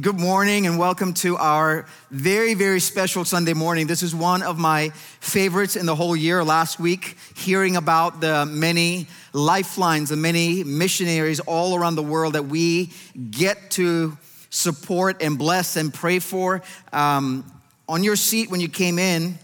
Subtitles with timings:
[0.00, 3.88] Good morning and welcome to our very, very special Sunday morning.
[3.88, 6.44] This is one of my favorites in the whole year.
[6.44, 12.44] Last week, hearing about the many lifelines, the many missionaries all around the world that
[12.44, 12.92] we
[13.32, 14.16] get to
[14.50, 16.62] support and bless and pray for.
[16.92, 17.44] Um,
[17.88, 19.36] on your seat when you came in,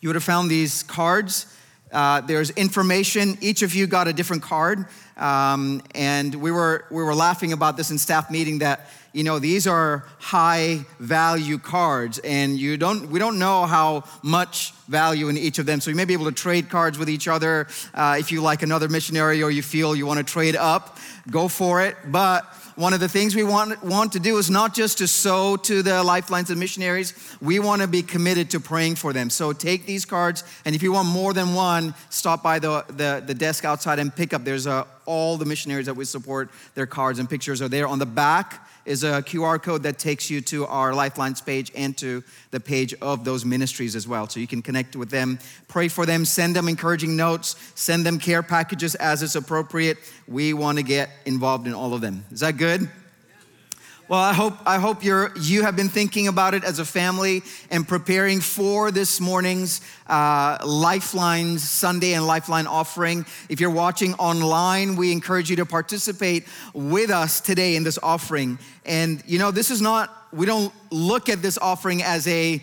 [0.00, 1.52] you would have found these cards.
[1.90, 3.36] Uh, there's information.
[3.40, 4.86] Each of you got a different card.
[5.16, 9.38] Um, and we were, we were laughing about this in staff meeting that you know
[9.38, 15.36] these are high value cards and you don't we don't know how much value in
[15.36, 18.16] each of them so you may be able to trade cards with each other uh,
[18.18, 20.98] if you like another missionary or you feel you want to trade up
[21.30, 24.74] go for it but one of the things we want, want to do is not
[24.74, 28.94] just to sow to the lifelines of missionaries, we want to be committed to praying
[28.94, 29.28] for them.
[29.28, 33.22] So take these cards, and if you want more than one, stop by the, the,
[33.26, 34.44] the desk outside and pick up.
[34.44, 37.86] There's a, all the missionaries that we support, their cards and pictures are there.
[37.86, 41.96] On the back is a QR code that takes you to our Lifelines page and
[41.98, 44.28] to the page of those ministries as well.
[44.28, 48.18] So you can connect with them, pray for them, send them encouraging notes, send them
[48.18, 49.98] care packages as is appropriate.
[50.26, 52.24] We want to get involved in all of them.
[52.30, 52.88] Is that good?
[54.12, 57.42] Well, I hope, I hope you're, you have been thinking about it as a family
[57.70, 63.24] and preparing for this morning's uh, Lifeline Sunday and Lifeline offering.
[63.48, 68.58] If you're watching online, we encourage you to participate with us today in this offering.
[68.84, 72.60] And you know, this is not, we don't look at this offering as a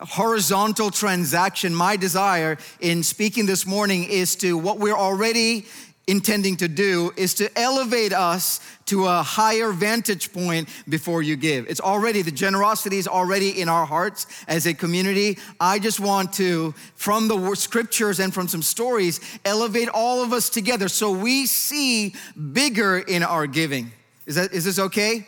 [0.00, 1.74] horizontal transaction.
[1.74, 5.66] My desire in speaking this morning is to what we're already
[6.06, 11.68] intending to do is to elevate us to a higher vantage point before you give.
[11.68, 15.38] It's already, the generosity is already in our hearts as a community.
[15.60, 20.48] I just want to, from the scriptures and from some stories, elevate all of us
[20.48, 22.14] together so we see
[22.52, 23.90] bigger in our giving.
[24.26, 25.26] Is, that, is this okay?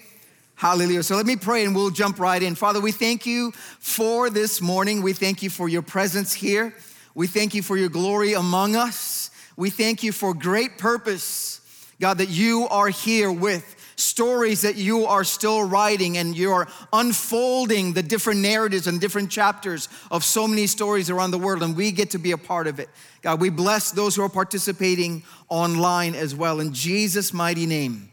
[0.54, 1.02] Hallelujah.
[1.02, 2.54] So let me pray and we'll jump right in.
[2.54, 5.02] Father, we thank you for this morning.
[5.02, 6.74] We thank you for your presence here.
[7.14, 9.27] We thank you for your glory among us.
[9.58, 11.60] We thank you for great purpose,
[12.00, 17.92] God, that you are here with stories that you are still writing and you're unfolding
[17.92, 21.90] the different narratives and different chapters of so many stories around the world, and we
[21.90, 22.88] get to be a part of it.
[23.20, 26.60] God, we bless those who are participating online as well.
[26.60, 28.12] In Jesus' mighty name,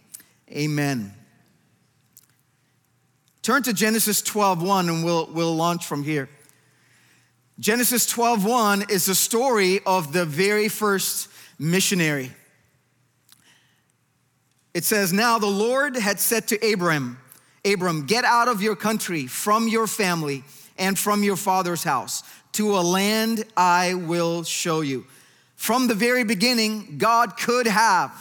[0.50, 1.13] amen.
[3.44, 6.28] Turn to Genesis 12:1 and we'll, we'll launch from here.
[7.59, 12.31] Genesis 12:1 is the story of the very first missionary.
[14.73, 17.17] It says, Now the Lord had said to Abram,
[17.63, 20.43] Abram, get out of your country, from your family,
[20.77, 22.23] and from your father's house
[22.53, 25.05] to a land I will show you.
[25.55, 28.11] From the very beginning, God could have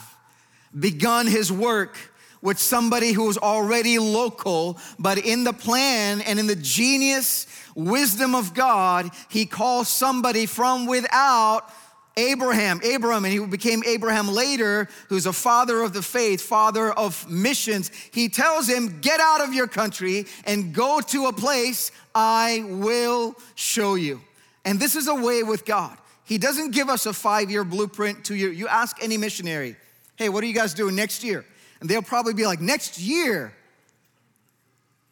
[0.78, 1.96] begun his work
[2.42, 8.34] with somebody who was already local, but in the plan and in the genius wisdom
[8.34, 11.70] of God, he calls somebody from without
[12.16, 17.28] Abraham, Abram, and he became Abraham later, who's a father of the faith, father of
[17.28, 17.91] missions.
[18.12, 23.34] He tells him, Get out of your country and go to a place I will
[23.56, 24.20] show you.
[24.64, 25.98] And this is a way with God.
[26.25, 28.52] He doesn't give us a five year blueprint, two year.
[28.52, 29.76] You ask any missionary,
[30.16, 31.44] Hey, what are you guys doing next year?
[31.81, 33.52] And they'll probably be like, Next year.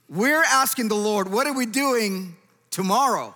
[0.09, 2.37] We're asking the Lord, What are we doing
[2.71, 3.35] tomorrow?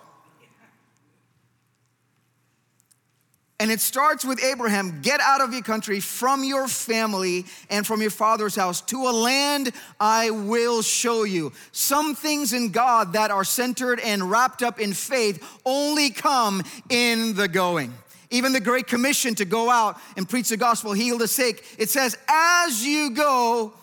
[3.59, 8.01] And it starts with Abraham get out of your country, from your family, and from
[8.01, 11.51] your father's house to a land I will show you.
[11.71, 17.35] Some things in God that are centered and wrapped up in faith only come in
[17.35, 17.93] the going.
[18.29, 21.89] Even the Great Commission to go out and preach the gospel, heal the sick, it
[21.89, 23.73] says, as you go,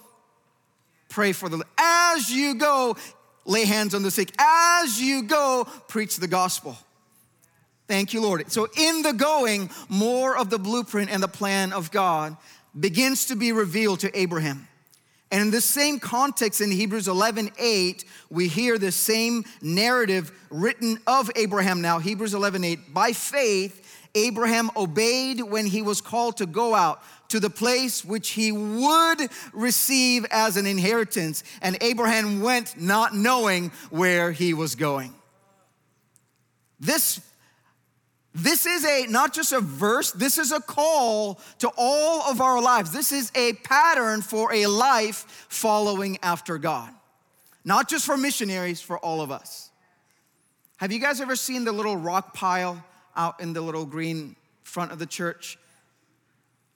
[1.09, 2.97] pray for the, as you go,
[3.45, 6.77] lay hands on the sick, as you go, preach the gospel.
[7.87, 8.51] Thank you, Lord.
[8.51, 12.37] So, in the going, more of the blueprint and the plan of God
[12.79, 14.67] begins to be revealed to Abraham.
[15.31, 20.99] And in the same context in Hebrews 11 8, we hear the same narrative written
[21.07, 21.99] of Abraham now.
[21.99, 22.95] Hebrews 11 8.
[22.95, 28.31] By faith, Abraham obeyed when he was called to go out to the place which
[28.31, 31.43] he would receive as an inheritance.
[31.61, 35.13] And Abraham went not knowing where he was going.
[36.79, 37.21] This
[38.35, 42.61] this is a not just a verse, this is a call to all of our
[42.61, 42.91] lives.
[42.91, 46.91] This is a pattern for a life following after God.
[47.65, 49.71] Not just for missionaries, for all of us.
[50.79, 52.85] Have you guys ever seen the little rock pile
[53.17, 54.35] out in the little green
[54.65, 55.57] front of the church?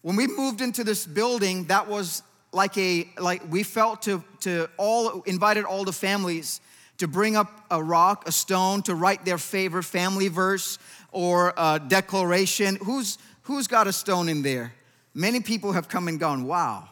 [0.03, 2.23] When we moved into this building, that was
[2.53, 6.61] like a like we felt to to all invited all the families
[6.99, 10.79] to bring up a rock, a stone to write their favorite family verse
[11.13, 12.77] or a declaration.
[12.77, 14.73] Who's who's got a stone in there?
[15.15, 16.45] Many people have come and gone.
[16.45, 16.89] Wow.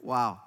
[0.00, 0.40] Wow.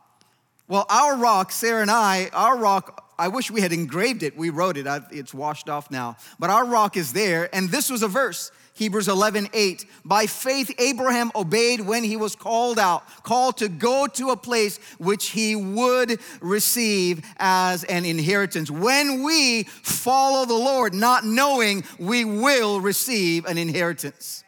[0.67, 4.35] Well, our rock, Sarah and I, our rock, I wish we had engraved it.
[4.35, 4.85] We wrote it.
[5.11, 6.17] It's washed off now.
[6.39, 7.49] But our rock is there.
[7.55, 9.85] And this was a verse Hebrews 11, 8.
[10.05, 14.77] By faith, Abraham obeyed when he was called out, called to go to a place
[14.99, 18.69] which he would receive as an inheritance.
[18.69, 24.43] When we follow the Lord, not knowing we will receive an inheritance.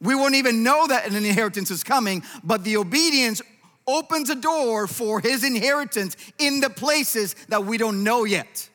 [0.00, 3.42] We won't even know that an inheritance is coming, but the obedience
[3.88, 8.68] opens a door for his inheritance in the places that we don't know yet.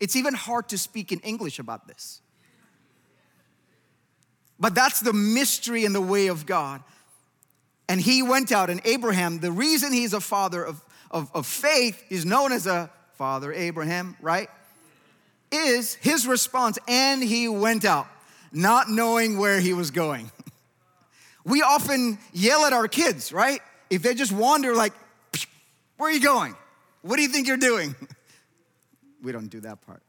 [0.00, 2.20] It's even hard to speak in English about this.
[4.60, 6.82] But that's the mystery and the way of God.
[7.88, 12.00] And he went out, and Abraham, the reason he's a father of, of, of faith,
[12.08, 14.48] he's known as a father Abraham, right?
[15.50, 18.06] Is his response, and he went out,
[18.52, 20.30] not knowing where he was going.
[21.44, 23.60] we often yell at our kids, right?
[23.88, 24.92] If they just wander, like,
[25.96, 26.54] where are you going?
[27.02, 27.96] What do you think you're doing?
[29.22, 30.02] we don't do that part.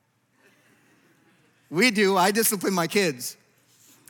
[1.70, 2.18] We do.
[2.18, 3.38] I discipline my kids.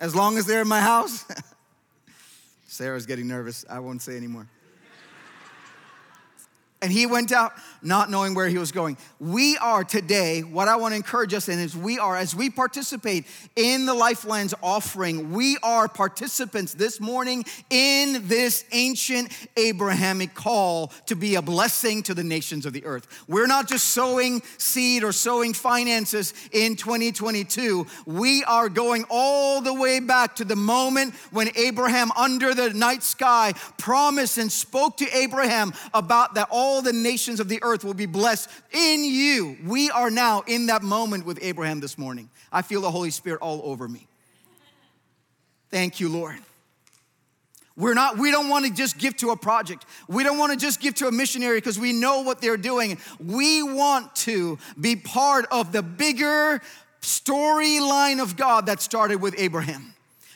[0.02, 1.24] As long as they're in my house.
[2.68, 3.64] Sarah's getting nervous.
[3.70, 4.48] I won't say anymore.
[6.84, 8.98] And he went out not knowing where he was going.
[9.20, 12.50] We are today, what I want to encourage us in is we are, as we
[12.50, 13.26] participate
[13.56, 21.16] in the Lifelines offering, we are participants this morning in this ancient Abrahamic call to
[21.16, 23.26] be a blessing to the nations of the earth.
[23.28, 27.86] We're not just sowing seed or sowing finances in 2022.
[28.08, 33.04] We are going all the way back to the moment when Abraham, under the night
[33.04, 37.84] sky, promised and spoke to Abraham about that all all the nations of the earth
[37.84, 39.58] will be blessed in you.
[39.66, 42.30] We are now in that moment with Abraham this morning.
[42.52, 44.08] I feel the Holy Spirit all over me.
[45.70, 46.38] Thank you, Lord.
[47.76, 49.86] We're not, we don't want to just give to a project.
[50.08, 52.98] We don't want to just give to a missionary because we know what they're doing.
[53.20, 56.62] We want to be part of the bigger
[57.02, 59.94] storyline of God that started with Abraham.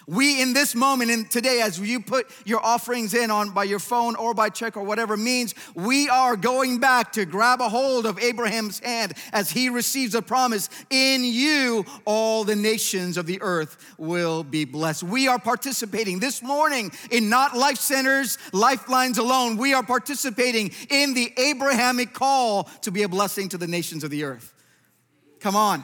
[0.08, 3.80] We in this moment and today, as you put your offerings in on by your
[3.80, 8.06] phone or by check or whatever means, we are going back to grab a hold
[8.06, 10.70] of Abraham's hand as he receives a promise.
[10.90, 15.04] In you, all the nations of the earth will be blessed.
[15.04, 19.58] We are participating this morning in not life centers, lifelines alone.
[19.58, 24.12] We are participating in the Abrahamic call to be a blessing to the nations of
[24.12, 24.54] the earth.
[25.40, 25.84] Come on.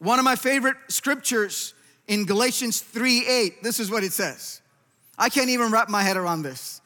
[0.00, 1.74] One of my favorite scriptures
[2.08, 4.62] in Galatians 3 8, this is what it says.
[5.16, 6.80] I can't even wrap my head around this.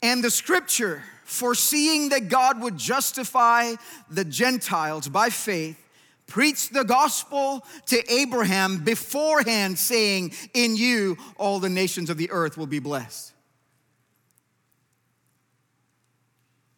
[0.00, 3.74] And the scripture, foreseeing that God would justify
[4.08, 5.76] the Gentiles by faith,
[6.28, 12.56] preached the gospel to Abraham beforehand, saying, In you all the nations of the earth
[12.56, 13.32] will be blessed.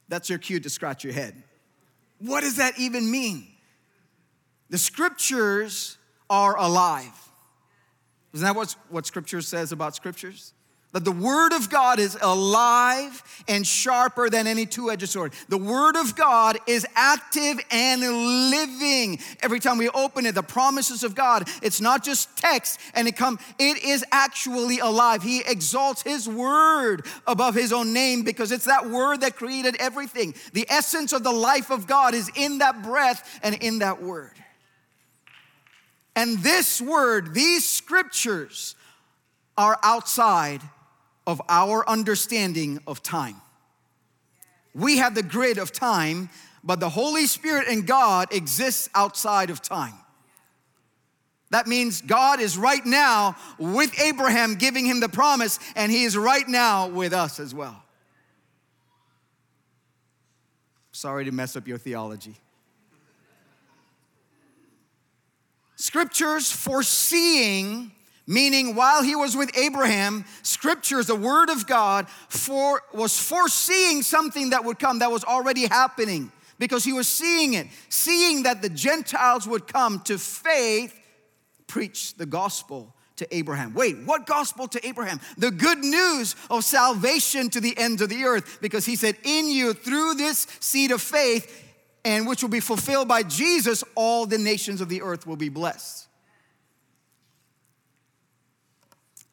[0.08, 1.42] That's your cue to scratch your head.
[2.18, 3.51] What does that even mean?
[4.72, 5.98] The scriptures
[6.30, 7.12] are alive.
[8.32, 10.54] Isn't that what, what scripture says about scriptures?
[10.92, 15.34] That the word of God is alive and sharper than any two edged sword.
[15.50, 19.19] The word of God is active and living.
[19.43, 23.14] Every time we open it, the promises of God, it's not just text and it
[23.14, 25.22] come, it is actually alive.
[25.22, 30.34] He exalts his word above his own name because it's that word that created everything.
[30.55, 34.32] The essence of the life of God is in that breath and in that word.
[36.14, 38.74] And this word, these scriptures,
[39.56, 40.60] are outside
[41.26, 43.36] of our understanding of time.
[44.74, 46.31] We have the grid of time,
[46.64, 49.94] but the Holy Spirit and God exists outside of time.
[51.50, 56.16] That means God is right now with Abraham, giving him the promise, and he is
[56.16, 57.82] right now with us as well.
[60.92, 62.36] Sorry to mess up your theology.
[65.93, 67.93] Scriptures foreseeing,
[68.27, 74.49] meaning while he was with Abraham, scriptures, the word of God, for, was foreseeing something
[74.51, 78.70] that would come that was already happening because he was seeing it, seeing that the
[78.70, 80.99] Gentiles would come to faith,
[81.67, 83.75] preach the gospel to Abraham.
[83.75, 85.20] Wait, what gospel to Abraham?
[85.37, 89.46] The good news of salvation to the ends of the earth, because he said, In
[89.46, 91.71] you, through this seed of faith,
[92.04, 95.48] and which will be fulfilled by Jesus, all the nations of the earth will be
[95.48, 96.08] blessed.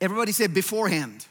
[0.02, 1.26] Everybody said beforehand.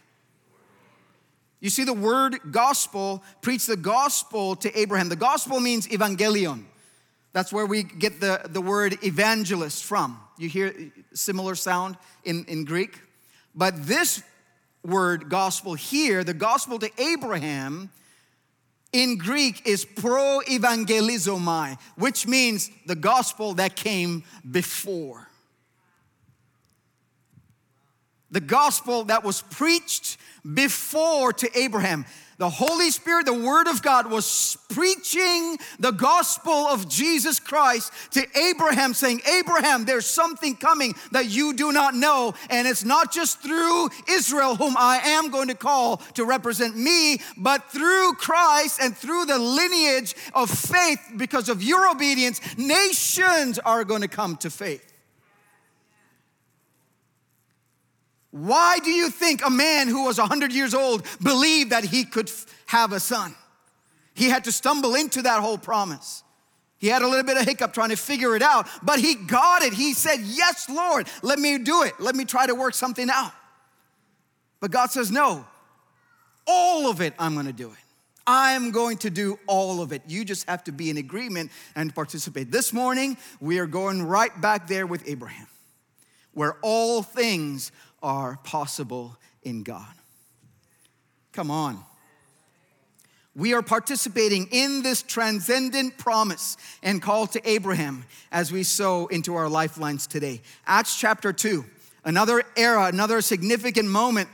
[1.61, 5.09] You see, the word gospel, preach the gospel to Abraham.
[5.09, 6.65] The gospel means evangelion.
[7.33, 10.21] That's where we get the, the word evangelist from.
[10.39, 10.75] You hear
[11.15, 13.01] similar sound in, in Greek.
[13.55, 14.23] But this
[14.85, 17.91] word gospel here, the gospel to Abraham,
[18.99, 25.29] in Greek is pro evangelizomai, which means the gospel that came before.
[28.31, 30.19] The gospel that was preached
[30.55, 32.05] before to Abraham.
[32.39, 38.25] The Holy Spirit, the Word of God, was preaching the gospel of Jesus Christ to
[38.39, 42.35] Abraham, saying, Abraham, there's something coming that you do not know.
[42.49, 47.21] And it's not just through Israel, whom I am going to call to represent me,
[47.37, 53.83] but through Christ and through the lineage of faith, because of your obedience, nations are
[53.83, 54.88] going to come to faith.
[58.39, 62.31] Why do you think a man who was 100 years old believed that he could
[62.67, 63.35] have a son?
[64.15, 66.23] He had to stumble into that whole promise.
[66.79, 69.63] He had a little bit of hiccup trying to figure it out, but he got
[69.63, 69.73] it.
[69.73, 71.95] He said, Yes, Lord, let me do it.
[71.99, 73.33] Let me try to work something out.
[74.61, 75.45] But God says, No,
[76.47, 77.79] all of it, I'm gonna do it.
[78.29, 80.03] I'm going to do all of it.
[80.07, 82.53] You just have to be in agreement and participate.
[82.53, 85.47] This morning, we are going right back there with Abraham,
[86.35, 89.87] where all things are possible in God.
[91.33, 91.85] Come on.
[93.35, 99.37] We are participating in this transcendent promise and call to Abraham as we sow into
[99.37, 100.41] our lifelines today.
[100.67, 101.65] Acts chapter 2,
[102.05, 104.29] another era, another significant moment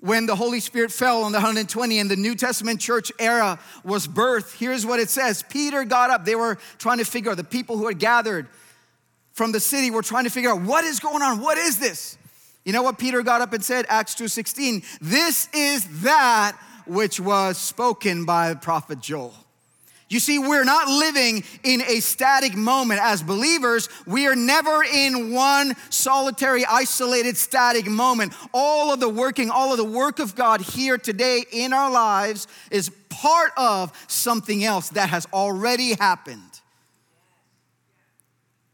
[0.00, 4.08] when the Holy Spirit fell on the 120 and the New Testament church era was
[4.08, 4.56] birthed.
[4.56, 6.24] Here's what it says Peter got up.
[6.24, 8.46] They were trying to figure out, the people who had gathered
[9.38, 11.40] from the city were trying to figure out what is going on?
[11.40, 12.18] What is this?
[12.64, 13.86] You know what Peter got up and said?
[13.88, 14.82] Acts 2:16.
[15.00, 19.34] This is that which was spoken by the prophet Joel.
[20.08, 23.88] You see, we're not living in a static moment as believers.
[24.06, 28.32] We are never in one solitary, isolated, static moment.
[28.52, 32.48] All of the working, all of the work of God here today in our lives
[32.70, 36.47] is part of something else that has already happened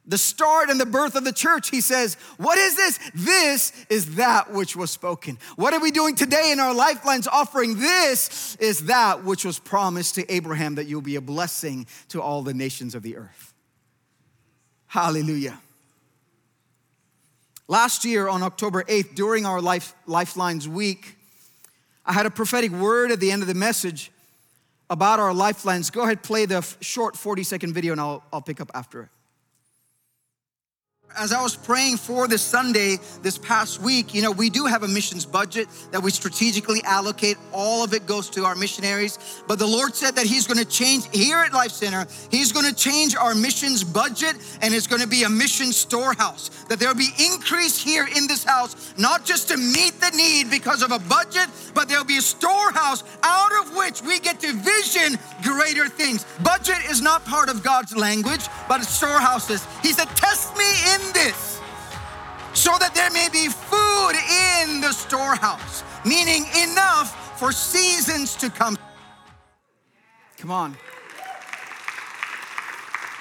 [0.06, 2.99] the start and the birth of the church, he says, What is this?
[3.14, 5.38] This is that which was spoken.
[5.56, 7.78] What are we doing today in our lifelines offering?
[7.78, 12.42] This is that which was promised to Abraham that you'll be a blessing to all
[12.42, 13.54] the nations of the earth.
[14.87, 15.58] Hallelujah.
[17.66, 21.16] Last year on October 8th, during our Life, Lifelines week,
[22.04, 24.12] I had a prophetic word at the end of the message
[24.90, 25.88] about our lifelines.
[25.88, 29.08] Go ahead, play the short 40 second video, and I'll, I'll pick up after it
[31.16, 34.83] as I was praying for this Sunday this past week, you know, we do have
[34.83, 37.37] a missions budget that we strategically allocate.
[37.52, 39.18] All of it goes to our missionaries.
[39.47, 43.16] But the Lord said that He's gonna change here at Life Center, He's gonna change
[43.16, 46.50] our missions budget and it's gonna be a mission storehouse.
[46.68, 50.83] That there'll be increase here in this house, not just to meet the need because
[50.83, 55.18] of a budget, but there'll be a storehouse out of which we get to vision
[55.42, 56.25] greater things.
[56.42, 59.66] Budget is not part of God's language, but storehouses.
[59.83, 61.61] He said, Test me in this
[62.54, 68.78] so that there may be food in the storehouse, meaning enough for seasons to come.
[70.38, 70.76] Come on.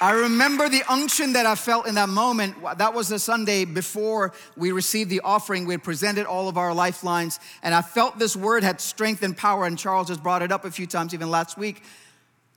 [0.02, 2.58] I remember the unction that I felt in that moment.
[2.78, 5.66] That was the Sunday before we received the offering.
[5.66, 9.36] We had presented all of our lifelines, and I felt this word had strength and
[9.36, 9.66] power.
[9.66, 11.84] And Charles has brought it up a few times, even last week.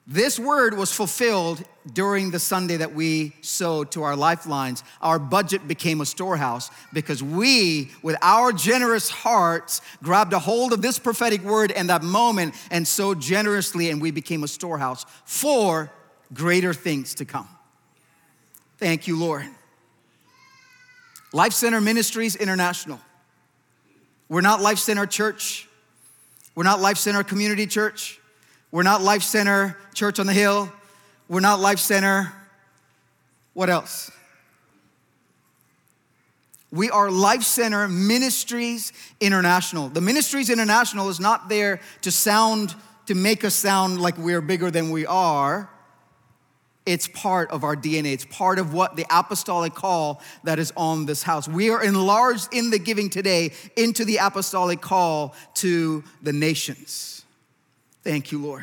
[0.08, 4.84] This word was fulfilled during the Sunday that we sowed to our lifelines.
[5.02, 10.80] Our budget became a storehouse because we, with our generous hearts, grabbed a hold of
[10.80, 15.90] this prophetic word and that moment and sowed generously, and we became a storehouse for
[16.32, 17.48] greater things to come.
[18.78, 19.46] Thank you, Lord.
[21.32, 23.00] Life Center Ministries International.
[24.28, 25.68] We're not Life Center Church.
[26.54, 28.20] We're not Life Center Community Church.
[28.76, 30.70] We're not Life Center Church on the Hill.
[31.30, 32.30] We're not Life Center.
[33.54, 34.10] What else?
[36.70, 39.88] We are Life Center Ministries International.
[39.88, 42.74] The Ministries International is not there to sound,
[43.06, 45.70] to make us sound like we're bigger than we are.
[46.84, 48.12] It's part of our DNA.
[48.12, 51.48] It's part of what the apostolic call that is on this house.
[51.48, 57.15] We are enlarged in the giving today into the apostolic call to the nations.
[58.06, 58.62] Thank you, Lord.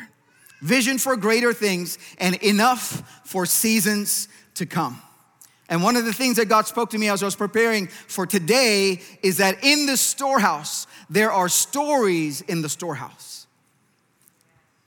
[0.62, 5.02] Vision for greater things and enough for seasons to come.
[5.68, 8.24] And one of the things that God spoke to me as I was preparing for
[8.24, 13.46] today is that in the storehouse, there are stories in the storehouse.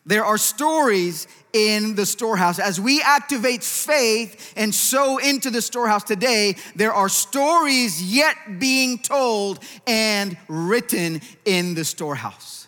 [0.08, 2.58] There are stories in the storehouse.
[2.58, 8.98] As we activate faith and sow into the storehouse today, there are stories yet being
[8.98, 12.66] told and written in the storehouse.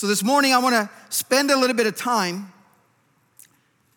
[0.00, 2.54] So this morning, I want to spend a little bit of time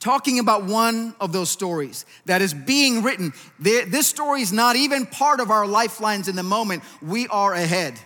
[0.01, 3.31] talking about one of those stories that is being written.
[3.57, 6.83] This story is not even part of our lifelines in the moment.
[7.01, 7.98] We are ahead.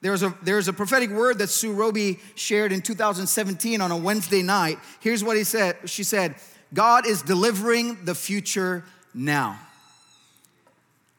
[0.00, 4.42] There's a, there's a prophetic word that Sue Roby shared in 2017 on a Wednesday
[4.42, 4.78] night.
[5.00, 5.78] Here's what he said.
[5.86, 6.36] She said,
[6.72, 9.58] God is delivering the future now.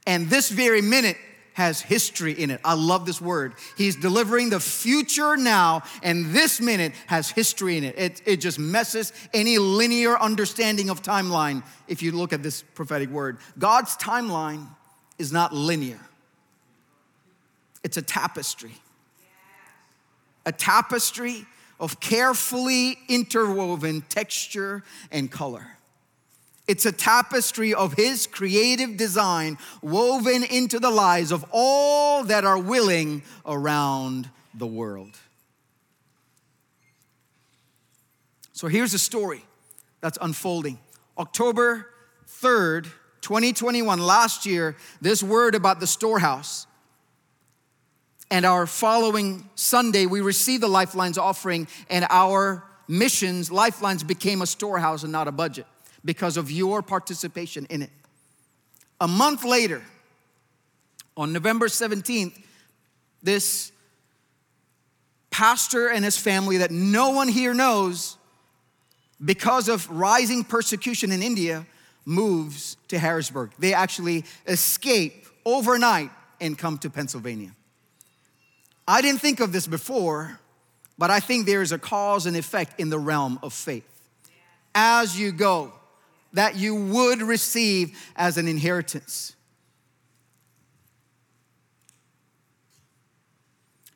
[0.08, 1.18] And this very minute,
[1.54, 2.62] has history in it.
[2.64, 3.54] I love this word.
[3.78, 7.98] He's delivering the future now, and this minute has history in it.
[7.98, 13.10] It, it just messes any linear understanding of timeline if you look at this prophetic
[13.10, 13.38] word.
[13.60, 14.68] God's timeline
[15.18, 16.00] is not linear,
[17.84, 18.74] it's a tapestry.
[20.44, 21.46] A tapestry
[21.80, 25.78] of carefully interwoven texture and color.
[26.68, 32.60] It's a tapestry of His creative design woven into the lives of all that are
[32.60, 35.18] willing around the world.
[38.54, 39.44] So here's a story
[40.02, 40.80] that's unfolding.
[41.18, 41.88] October
[42.28, 42.86] 3rd,
[43.22, 46.68] 2021, last year, this word about the storehouse.
[48.30, 54.48] And our following Sunday, we received the Lifelines offering, and our missions, Lifelines, became a
[54.48, 55.66] storehouse and not a budget
[56.04, 57.90] because of your participation in it.
[59.00, 59.82] A month later,
[61.18, 62.40] on November 17th,
[63.24, 63.72] this
[65.30, 68.18] pastor and his family that no one here knows
[69.24, 71.66] because of rising persecution in India
[72.06, 73.52] moves to Harrisburg.
[73.60, 77.52] They actually escape overnight and come to Pennsylvania.
[78.88, 80.40] I didn't think of this before,
[80.98, 83.88] but I think there is a cause and effect in the realm of faith.
[84.74, 85.72] As you go,
[86.34, 89.36] that you would receive as an inheritance.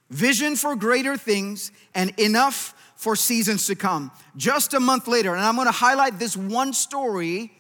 [0.10, 4.12] Vision for greater things and enough for seasons to come.
[4.38, 7.52] Just a month later, and I'm gonna highlight this one story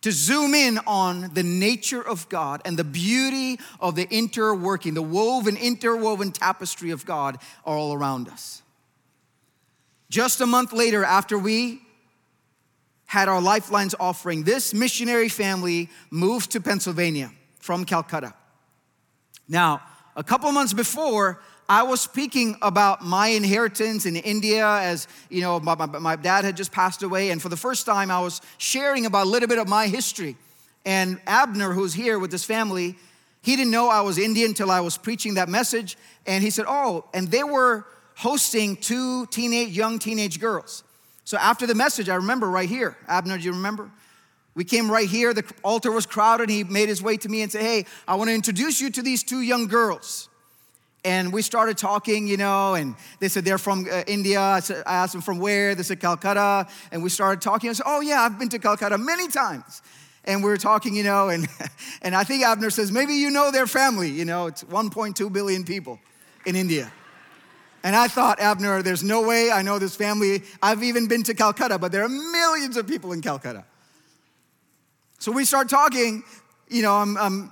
[0.00, 5.02] to zoom in on the nature of God and the beauty of the interworking, the
[5.02, 8.62] woven, interwoven tapestry of God all around us.
[10.08, 11.82] Just a month later, after we
[13.08, 18.34] had our Lifelines offering, this missionary family moved to Pennsylvania from Calcutta.
[19.48, 19.80] Now,
[20.14, 21.40] a couple months before,
[21.70, 26.44] I was speaking about my inheritance in India as, you know, my, my, my, dad
[26.44, 27.30] had just passed away.
[27.30, 30.36] And for the first time, I was sharing about a little bit of my history.
[30.84, 32.94] And Abner, who's here with his family,
[33.40, 35.96] he didn't know I was Indian until I was preaching that message.
[36.26, 40.84] And he said, Oh, and they were hosting two teenage, young teenage girls.
[41.28, 42.96] So after the message, I remember right here.
[43.06, 43.90] Abner, do you remember?
[44.54, 45.34] We came right here.
[45.34, 46.48] The altar was crowded.
[46.48, 49.02] He made his way to me and said, Hey, I want to introduce you to
[49.02, 50.30] these two young girls.
[51.04, 54.40] And we started talking, you know, and they said they're from uh, India.
[54.40, 55.74] I, said, I asked them from where.
[55.74, 56.66] They said Calcutta.
[56.92, 57.68] And we started talking.
[57.68, 59.82] I said, Oh, yeah, I've been to Calcutta many times.
[60.24, 61.46] And we were talking, you know, and,
[62.00, 64.08] and I think Abner says, Maybe you know their family.
[64.08, 66.00] You know, it's 1.2 billion people
[66.46, 66.90] in India.
[67.84, 70.42] And I thought, Abner, there's no way I know this family.
[70.62, 73.64] I've even been to Calcutta, but there are millions of people in Calcutta.
[75.18, 76.24] So we start talking,
[76.68, 77.50] you know, I'm, I'm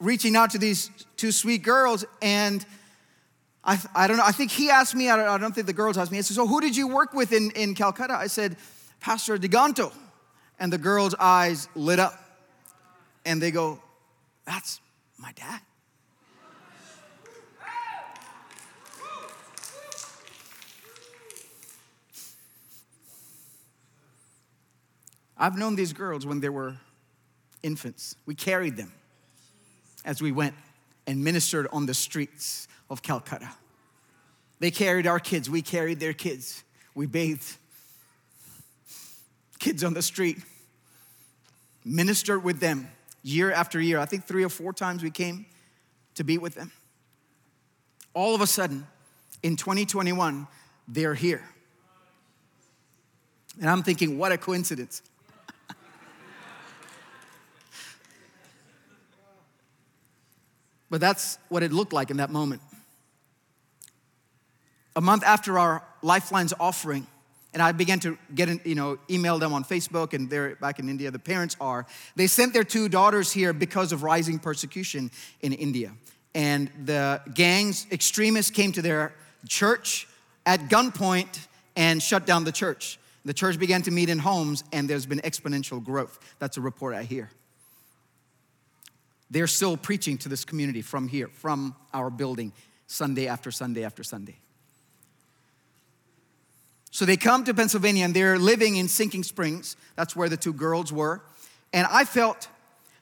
[0.00, 2.64] reaching out to these two sweet girls, and
[3.62, 5.72] I, I don't know, I think he asked me, I don't, I don't think the
[5.72, 8.14] girls asked me, he said, So who did you work with in, in Calcutta?
[8.14, 8.56] I said,
[9.00, 9.92] Pastor Diganto.
[10.58, 12.14] And the girls' eyes lit up,
[13.24, 13.80] and they go,
[14.46, 14.80] That's
[15.18, 15.60] my dad.
[25.44, 26.74] I've known these girls when they were
[27.62, 28.16] infants.
[28.24, 28.90] We carried them
[30.02, 30.54] as we went
[31.06, 33.50] and ministered on the streets of Calcutta.
[34.60, 36.64] They carried our kids, we carried their kids.
[36.94, 37.58] We bathed
[39.58, 40.38] kids on the street,
[41.84, 42.88] ministered with them
[43.22, 43.98] year after year.
[43.98, 45.44] I think three or four times we came
[46.14, 46.72] to be with them.
[48.14, 48.86] All of a sudden,
[49.42, 50.46] in 2021,
[50.88, 51.42] they're here.
[53.60, 55.02] And I'm thinking, what a coincidence.
[60.90, 62.62] But that's what it looked like in that moment.
[64.96, 67.06] A month after our Lifelines offering,
[67.52, 70.78] and I began to get, in, you know, email them on Facebook, and they're back
[70.78, 71.86] in India, the parents are.
[72.16, 75.92] They sent their two daughters here because of rising persecution in India.
[76.34, 79.14] And the gangs, extremists came to their
[79.48, 80.08] church
[80.46, 82.98] at gunpoint and shut down the church.
[83.24, 86.18] The church began to meet in homes, and there's been exponential growth.
[86.38, 87.30] That's a report I hear.
[89.34, 92.52] They're still preaching to this community from here, from our building,
[92.86, 94.36] Sunday after Sunday after Sunday.
[96.92, 99.76] So they come to Pennsylvania and they're living in Sinking Springs.
[99.96, 101.20] That's where the two girls were.
[101.72, 102.46] And I felt,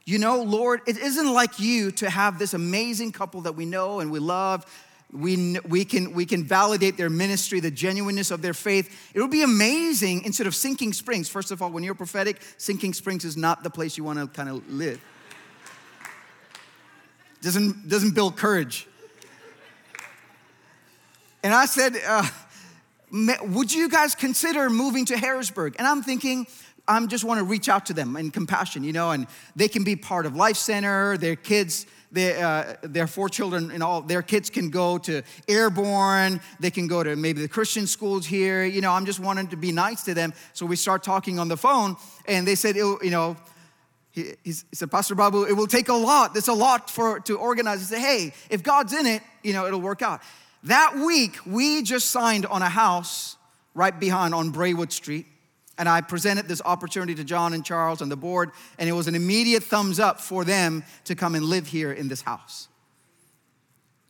[0.07, 4.01] you know, Lord, it isn't like you to have this amazing couple that we know
[4.01, 4.64] and we love.
[5.12, 9.12] We, we, can, we can validate their ministry, the genuineness of their faith.
[9.12, 11.29] It would be amazing instead of Sinking Springs.
[11.29, 14.29] First of all, when you're prophetic, Sinking Springs is not the place you want to
[14.29, 14.99] kind of live.
[17.43, 18.87] Doesn't, doesn't build courage.
[21.43, 22.29] And I said, uh,
[23.43, 25.75] would you guys consider moving to Harrisburg?
[25.77, 26.47] And I'm thinking,
[26.87, 29.27] I am just want to reach out to them in compassion, you know, and
[29.57, 31.17] they can be part of Life Center.
[31.17, 36.41] Their kids, their, uh, their four children and all, their kids can go to Airborne.
[36.61, 38.65] They can go to maybe the Christian schools here.
[38.65, 40.33] You know, I'm just wanting to be nice to them.
[40.53, 43.37] So we start talking on the phone, and they said, you know,
[44.12, 46.35] he, he said, Pastor Babu, it will take a lot.
[46.35, 47.81] There's a lot for to organize.
[47.81, 50.20] He said, hey, if God's in it, you know, it'll work out.
[50.64, 53.37] That week, we just signed on a house
[53.75, 55.27] right behind on Braywood Street.
[55.79, 59.09] And I presented this opportunity to John and Charles and the board, and it was
[59.09, 62.68] an immediate thumbs up for them to come and live here in this house.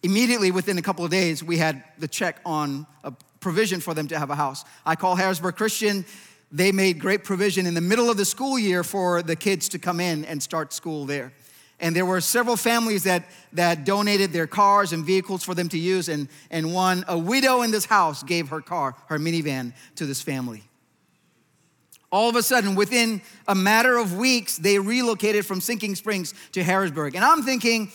[0.03, 4.09] Immediately within a couple of days, we had the check on a provision for them
[4.09, 4.65] to have a house.
[4.85, 6.05] I call Harrisburg Christian.
[6.53, 9.79] They made great provision in the middle of the school year for the kids to
[9.79, 11.33] come in and start school there.
[11.81, 15.79] And there were several families that, that donated their cars and vehicles for them to
[15.79, 16.09] use.
[16.09, 20.23] And, and one, a widow in this house, gave her car, her minivan, to this
[20.23, 20.63] family.
[22.13, 26.63] All of a sudden, within a matter of weeks, they relocated from Sinking Springs to
[26.63, 27.17] Harrisburg.
[27.17, 27.91] And I'm thinking,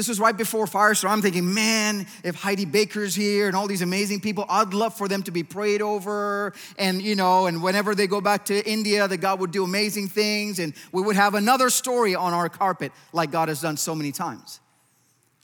[0.00, 3.66] this was right before fire, so I'm thinking, man, if Heidi Baker's here and all
[3.66, 6.54] these amazing people, I'd love for them to be prayed over.
[6.78, 10.08] And, you know, and whenever they go back to India, that God would do amazing
[10.08, 10.58] things.
[10.58, 14.10] And we would have another story on our carpet like God has done so many
[14.10, 14.60] times.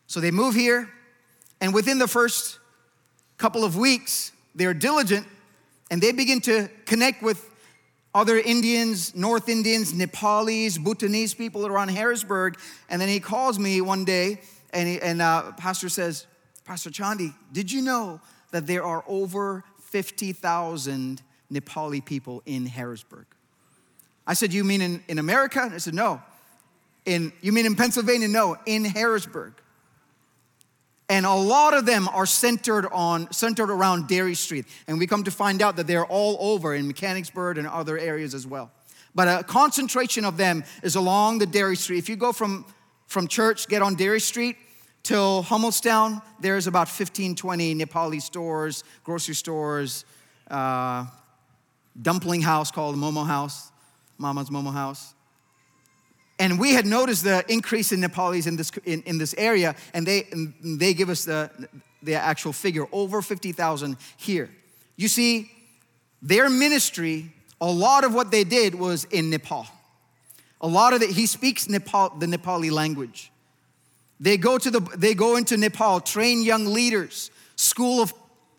[0.07, 0.89] So they move here.
[1.61, 2.59] And within the first
[3.37, 5.27] couple of weeks, they're diligent
[5.91, 7.47] and they begin to connect with
[8.17, 12.59] other Indians, North Indians, Nepalis, Bhutanese people around Harrisburg.
[12.89, 16.27] And then he calls me one day and, he, and uh, Pastor says,
[16.65, 21.21] Pastor Chandi, did you know that there are over 50,000
[21.53, 23.27] Nepali people in Harrisburg?
[24.27, 25.61] I said, You mean in, in America?
[25.63, 26.23] And I said, No.
[27.05, 28.29] In, you mean in Pennsylvania?
[28.29, 29.53] No, in Harrisburg.
[31.09, 34.67] And a lot of them are centered on centered around Derry Street.
[34.89, 38.35] And we come to find out that they're all over in Mechanicsburg and other areas
[38.35, 38.71] as well.
[39.15, 41.99] But a concentration of them is along the Derry Street.
[41.99, 42.67] If you go from,
[43.07, 44.57] from church, get on Derry Street
[45.03, 50.05] till Hummelstown, there's about 15, 20 Nepali stores, grocery stores,
[50.51, 51.07] uh,
[52.03, 53.73] dumpling house called Momo House,
[54.19, 55.15] Mama's Momo House.
[56.39, 60.07] And we had noticed the increase in Nepalis in this, in, in this area, and
[60.07, 61.51] they, and they give us the,
[62.03, 64.51] the actual figure over 50,000 here.
[64.97, 65.51] You see,
[66.21, 69.67] their ministry, a lot of what they did was in Nepal.
[70.61, 73.31] A lot of it, he speaks Nepal, the Nepali language.
[74.19, 78.13] They go, to the, they go into Nepal, train young leaders, school of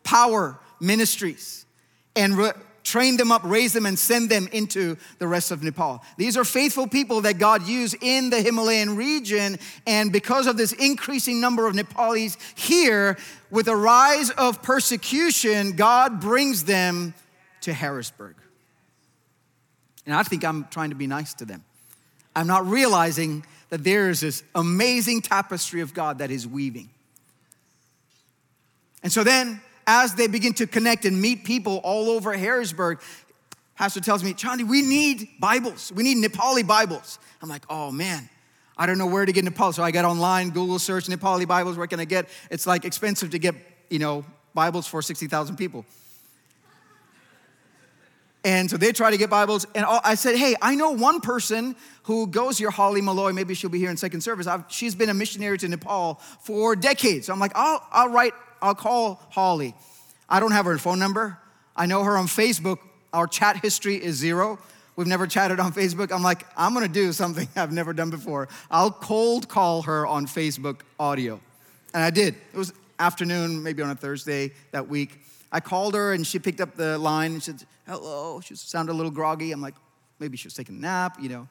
[0.04, 1.66] power ministries,
[2.16, 2.52] and re,
[2.88, 6.02] train them up, raise them, and send them into the rest of Nepal.
[6.15, 9.60] These are faithful people that God used in the Himalayan region.
[9.86, 13.17] And because of this increasing number of Nepalis here,
[13.52, 17.13] with a rise of persecution, God brings them
[17.62, 18.36] to Harrisburg.
[20.06, 21.65] And I think I'm trying to be nice to them.
[22.36, 26.89] I'm not realizing that there is this amazing tapestry of God that is weaving.
[29.04, 33.00] And so then as they begin to connect and meet people all over Harrisburg,
[33.76, 35.91] Pastor tells me, Chandi, we need Bibles.
[35.95, 37.19] We need Nepali Bibles.
[37.41, 38.30] I'm like, oh man,
[38.78, 39.73] I don't know where to get Nepali.
[39.73, 41.78] So I got online, Google search Nepali Bibles.
[41.78, 42.28] Where can I get?
[42.52, 43.56] It's like expensive to get,
[43.89, 45.86] you know, Bibles for 60,000 people.
[48.43, 49.67] And so they try to get Bibles.
[49.76, 53.34] And I said, hey, I know one person who goes here, Holly Malloy.
[53.34, 54.47] Maybe she'll be here in second service.
[54.47, 57.28] I've, she's been a missionary to Nepal for decades.
[57.28, 59.76] So I'm like, I'll, I'll write I'll call Holly.
[60.30, 61.38] I don't have her phone number.
[61.76, 62.80] I know her on Facebook.
[63.13, 64.60] Our chat history is zero.
[64.96, 66.12] We've never chatted on Facebook.
[66.12, 68.50] I'm like, I'm gonna do something I've never done before.
[68.72, 71.39] I'll cold call her on Facebook audio.
[71.93, 72.36] And I did.
[72.54, 75.20] It was afternoon, maybe on a Thursday that week.
[75.52, 78.41] I called her and she picked up the line and said, hello.
[78.41, 79.52] She sounded a little groggy.
[79.52, 79.76] I'm like,
[80.20, 81.48] maybe she was taking a nap, you know.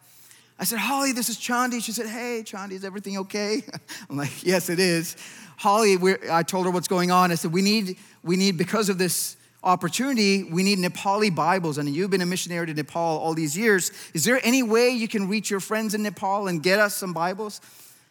[0.58, 1.82] I said, Holly, this is Chandi.
[1.82, 3.62] She said, hey, Chandi, is everything okay?
[4.10, 5.16] I'm like, yes, it is.
[5.58, 5.96] Holly,
[6.30, 7.30] I told her what's going on.
[7.30, 11.76] I said, we need, we need, because of this opportunity, we need Nepali Bibles.
[11.78, 13.90] And you've been a missionary to Nepal all these years.
[14.14, 17.12] Is there any way you can reach your friends in Nepal and get us some
[17.12, 17.60] Bibles?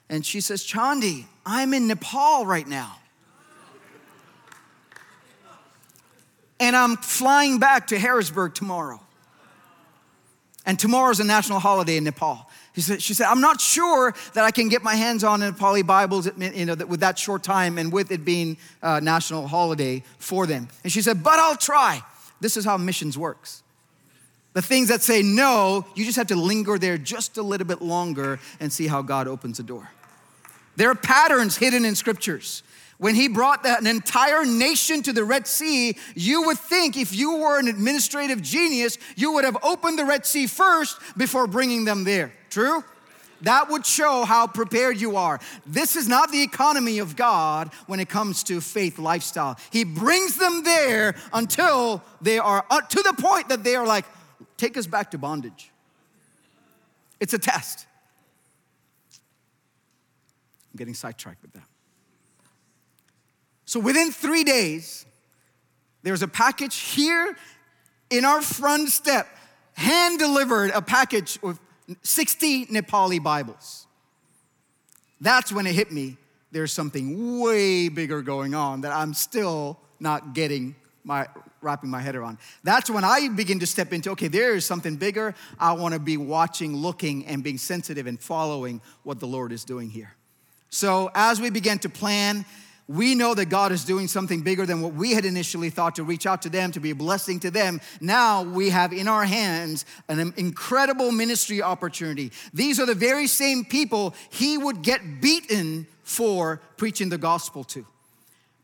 [0.10, 2.97] And she says, Chandi, I'm in Nepal right now.
[6.60, 9.04] and I'm flying back to Harrisburg tomorrow.
[10.65, 12.49] And tomorrow's a national holiday in Nepal.
[12.73, 15.86] She said, she said, I'm not sure that I can get my hands on Nepali
[15.86, 20.47] Bibles you know, with that short time and with it being a national holiday for
[20.47, 20.67] them.
[20.84, 22.01] And she said, but I'll try.
[22.41, 23.63] This is how missions works.
[24.54, 27.82] The things that say no, you just have to linger there just a little bit
[27.82, 29.89] longer and see how God opens the door.
[30.78, 32.63] There are patterns hidden in scriptures.
[32.97, 37.38] When he brought an entire nation to the Red Sea, you would think if you
[37.38, 42.05] were an administrative genius, you would have opened the Red Sea first before bringing them
[42.05, 42.31] there.
[42.49, 42.84] True?
[43.41, 45.41] That would show how prepared you are.
[45.65, 49.58] This is not the economy of God when it comes to faith lifestyle.
[49.71, 54.05] He brings them there until they are uh, to the point that they are like,
[54.55, 55.69] take us back to bondage.
[57.19, 57.86] It's a test.
[60.71, 61.63] I'm getting sidetracked with that.
[63.65, 65.06] So within three days,
[66.04, 67.36] there's a package here
[68.10, 69.28] in our front step,
[69.73, 71.60] hand delivered a package with
[72.04, 73.88] 60 Nepali Bibles.
[75.19, 76.17] That's when it hit me.
[76.51, 81.28] There's something way bigger going on that I'm still not getting my
[81.62, 82.38] wrapping my head around.
[82.63, 85.34] That's when I begin to step into okay, there is something bigger.
[85.60, 89.63] I want to be watching, looking, and being sensitive and following what the Lord is
[89.63, 90.13] doing here.
[90.69, 92.45] So as we begin to plan
[92.87, 96.03] we know that God is doing something bigger than what we had initially thought to
[96.03, 97.81] reach out to them, to be a blessing to them.
[97.99, 102.31] Now we have in our hands an incredible ministry opportunity.
[102.53, 107.85] These are the very same people he would get beaten for preaching the gospel to.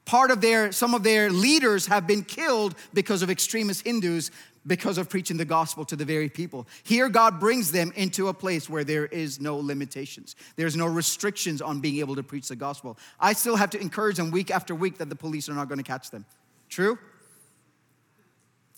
[0.05, 4.29] Part of their, some of their leaders have been killed because of extremist Hindus
[4.65, 6.67] because of preaching the gospel to the very people.
[6.84, 11.62] Here, God brings them into a place where there is no limitations, there's no restrictions
[11.62, 12.97] on being able to preach the gospel.
[13.19, 15.80] I still have to encourage them week after week that the police are not going
[15.80, 16.26] to catch them.
[16.69, 16.97] True?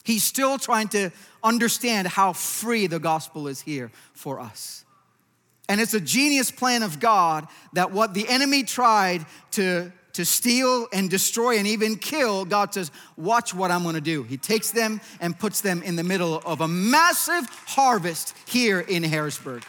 [0.03, 1.11] He's still trying to
[1.43, 4.83] understand how free the gospel is here for us.
[5.69, 10.87] And it's a genius plan of God that what the enemy tried to to steal
[10.93, 14.23] and destroy and even kill, God says, Watch what I'm gonna do.
[14.23, 19.03] He takes them and puts them in the middle of a massive harvest here in
[19.03, 19.63] Harrisburg.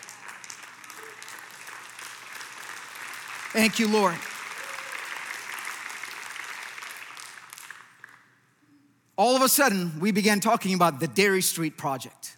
[3.53, 4.17] Thank you, Lord.
[9.17, 12.37] All of a sudden, we began talking about the Derry Street Project.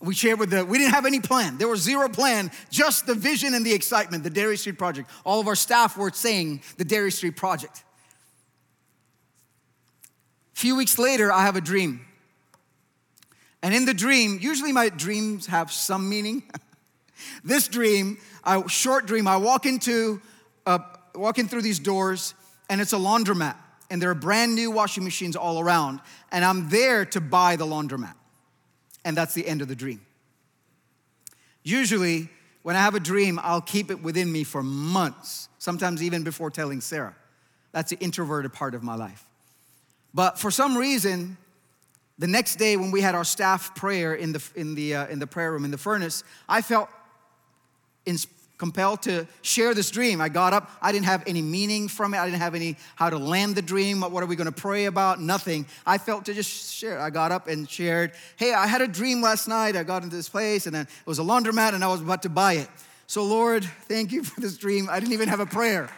[0.00, 1.56] We shared with the, we didn't have any plan.
[1.56, 5.10] There was zero plan, just the vision and the excitement, the Derry Street Project.
[5.24, 7.84] All of our staff were saying the Derry Street Project.
[10.54, 12.04] A few weeks later, I have a dream.
[13.62, 16.42] And in the dream, usually my dreams have some meaning.
[17.44, 20.20] this dream, a short dream, I walk into,
[20.66, 20.80] uh,
[21.14, 22.34] walking through these doors,
[22.68, 23.56] and it's a laundromat,
[23.90, 27.64] and there are brand new washing machines all around, and I'm there to buy the
[27.64, 28.14] laundromat
[29.04, 30.00] and that's the end of the dream.
[31.62, 32.28] Usually,
[32.62, 36.50] when I have a dream, I'll keep it within me for months, sometimes even before
[36.50, 37.14] telling Sarah.
[37.72, 39.24] That's the introverted part of my life.
[40.12, 41.36] But for some reason,
[42.18, 45.18] the next day when we had our staff prayer in the, in the, uh, in
[45.18, 46.88] the prayer room in the furnace, I felt
[48.06, 48.33] inspired
[48.64, 50.22] compelled to share this dream.
[50.22, 50.70] I got up.
[50.80, 52.18] I didn't have any meaning from it.
[52.18, 54.00] I didn't have any how to land the dream.
[54.00, 55.20] What are we going to pray about?
[55.20, 55.66] Nothing.
[55.84, 56.98] I felt to just share.
[56.98, 59.76] I got up and shared, "Hey, I had a dream last night.
[59.76, 62.22] I got into this place and then it was a laundromat and I was about
[62.22, 62.68] to buy it.
[63.06, 64.88] So, Lord, thank you for this dream.
[64.90, 65.90] I didn't even have a prayer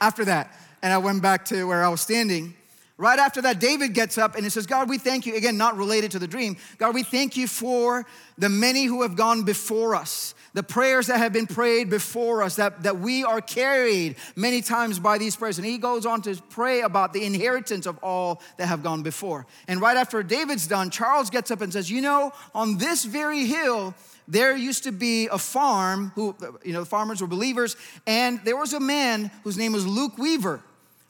[0.00, 0.56] after that.
[0.80, 2.54] And I went back to where I was standing.
[2.98, 5.34] Right after that, David gets up and he says, God, we thank you.
[5.34, 6.56] Again, not related to the dream.
[6.78, 8.06] God, we thank you for
[8.38, 12.56] the many who have gone before us the prayers that have been prayed before us,
[12.56, 15.58] that, that we are carried many times by these prayers.
[15.58, 19.46] And he goes on to pray about the inheritance of all that have gone before.
[19.66, 23.46] And right after David's done, Charles gets up and says, You know, on this very
[23.46, 23.94] hill,
[24.28, 28.56] there used to be a farm who, you know, the farmers were believers, and there
[28.56, 30.62] was a man whose name was Luke Weaver.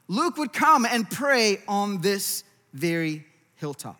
[0.07, 3.25] Luke would come and pray on this very
[3.55, 3.99] hilltop.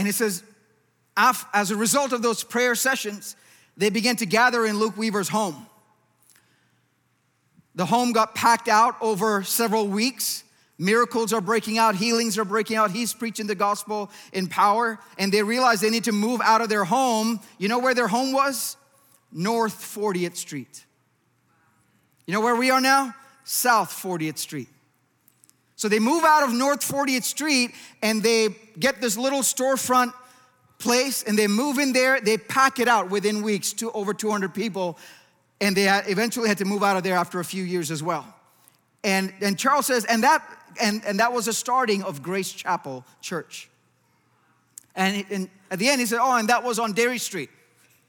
[0.00, 0.42] And it says,
[1.14, 3.36] as a result of those prayer sessions,
[3.76, 5.66] they began to gather in Luke Weaver's home.
[7.74, 10.42] The home got packed out over several weeks.
[10.78, 12.92] Miracles are breaking out, healings are breaking out.
[12.92, 16.70] He's preaching the gospel in power, and they realize they need to move out of
[16.70, 17.38] their home.
[17.58, 18.78] You know where their home was?
[19.30, 20.86] North 40th Street.
[22.26, 23.14] You know where we are now?
[23.44, 24.68] South 40th Street.
[25.80, 27.70] So they move out of North 40th Street
[28.02, 30.12] and they get this little storefront
[30.78, 32.20] place and they move in there.
[32.20, 34.98] They pack it out within weeks to over 200 people.
[35.58, 38.26] And they eventually had to move out of there after a few years as well.
[39.04, 40.46] And, and Charles says, and that,
[40.82, 43.70] and, and that was the starting of Grace Chapel Church.
[44.94, 47.48] And, and at the end, he said, Oh, and that was on Derry Street.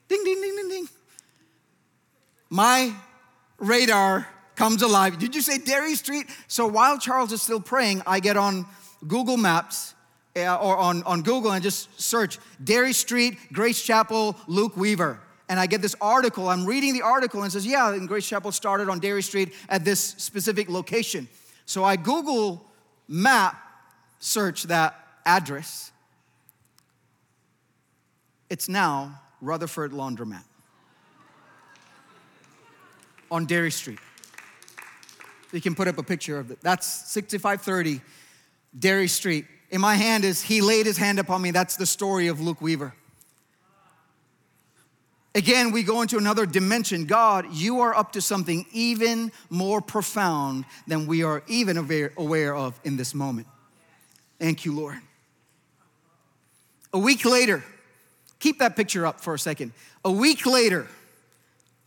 [0.10, 0.90] Ding, ding, ding, ding, ding.
[2.50, 2.94] My
[3.60, 5.18] radar comes alive.
[5.18, 6.28] Did you say Derry Street?
[6.48, 8.66] So while Charles is still praying, I get on
[9.08, 9.94] Google Maps
[10.36, 15.20] uh, or on, on Google and just search Derry Street, Grace Chapel, Luke Weaver.
[15.50, 16.48] And I get this article.
[16.48, 19.84] I'm reading the article and says, yeah, and Grace Chapel started on Derry Street at
[19.84, 21.28] this specific location.
[21.66, 22.66] So I Google
[23.08, 23.62] map
[24.20, 25.92] search that address.
[28.50, 30.44] It's now Rutherford Laundromat
[33.30, 34.00] on Derry Street.
[35.52, 36.60] You can put up a picture of it.
[36.62, 38.02] That's 6530
[38.78, 39.46] Derry Street.
[39.70, 41.52] In my hand is He laid His hand upon me.
[41.52, 42.94] That's the story of Luke Weaver.
[45.34, 47.06] Again, we go into another dimension.
[47.06, 52.78] God, you are up to something even more profound than we are even aware of
[52.84, 53.48] in this moment.
[54.40, 54.98] Thank you, Lord.
[56.94, 57.64] A week later,
[58.40, 59.72] keep that picture up for a second.
[60.04, 60.88] A week later,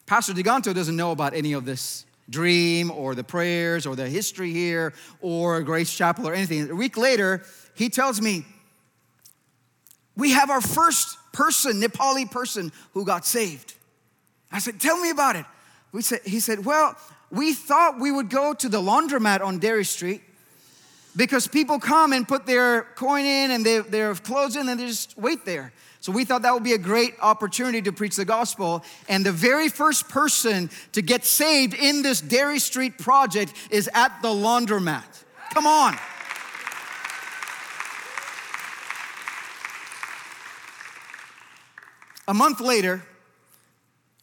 [0.07, 4.53] Pastor DeGanto doesn't know about any of this dream or the prayers or the history
[4.53, 6.71] here or Grace Chapel or anything.
[6.71, 7.43] A week later,
[7.75, 8.45] he tells me,
[10.17, 13.75] We have our first person, Nepali person, who got saved.
[14.51, 15.47] I said, Tell me about it.
[15.93, 16.97] We said, he said, Well,
[17.31, 20.23] we thought we would go to the laundromat on Derry Street
[21.17, 24.87] because people come and put their coin in and they, their clothes in and they
[24.87, 25.73] just wait there.
[26.05, 28.85] So we thought that would be a great opportunity to preach the gospel.
[29.09, 34.21] And the very first person to get saved in this Derry Street project is at
[34.21, 35.25] the laundromat.
[35.55, 35.97] Come on.
[42.29, 43.03] A month later,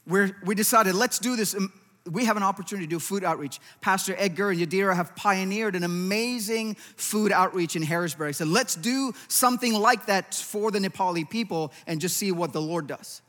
[0.05, 1.73] we we decided let's do this um,
[2.09, 3.59] we have an opportunity to do food outreach.
[3.79, 8.33] Pastor Edgar and Yadira have pioneered an amazing food outreach in Harrisburg.
[8.35, 12.61] So let's do something like that for the Nepali people and just see what the
[12.61, 13.21] Lord does.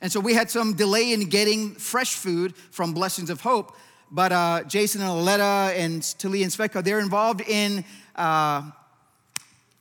[0.00, 3.76] And so we had some delay in getting fresh food from Blessings of Hope,
[4.10, 7.84] but uh, Jason and Aletta and Tali and Sveka, they're involved in
[8.14, 8.62] uh,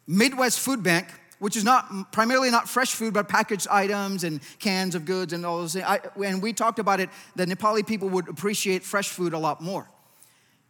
[0.07, 1.07] Midwest Food Bank
[1.39, 5.45] which is not primarily not fresh food, but packaged items and cans of goods and
[5.45, 5.85] all those things.
[5.85, 9.61] I, and we talked about it, the Nepali people would appreciate fresh food a lot
[9.61, 9.89] more.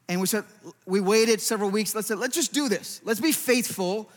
[0.08, 0.44] And we said,
[0.86, 1.96] we waited several weeks.
[1.96, 3.02] Let's say, let's just do this.
[3.04, 4.10] Let's be faithful.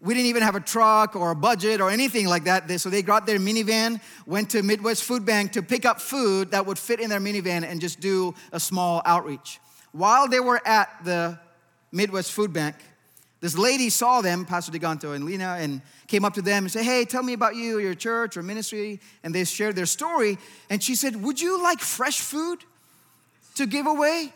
[0.00, 2.70] We didn't even have a truck or a budget or anything like that.
[2.80, 6.66] So they got their minivan, went to Midwest Food Bank to pick up food that
[6.66, 9.60] would fit in their minivan and just do a small outreach.
[9.92, 11.38] While they were at the
[11.92, 12.76] Midwest Food Bank,
[13.42, 16.84] this lady saw them, Pastor DeGanto and Lena, and came up to them and said,
[16.84, 19.00] Hey, tell me about you, your church or ministry.
[19.24, 20.38] And they shared their story.
[20.70, 22.60] And she said, Would you like fresh food
[23.56, 24.32] to give away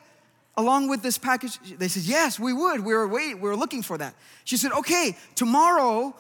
[0.57, 1.57] along with this package?
[1.79, 2.81] They said, Yes, we would.
[2.81, 4.17] We were waiting, we were looking for that.
[4.43, 6.13] She said, Okay, tomorrow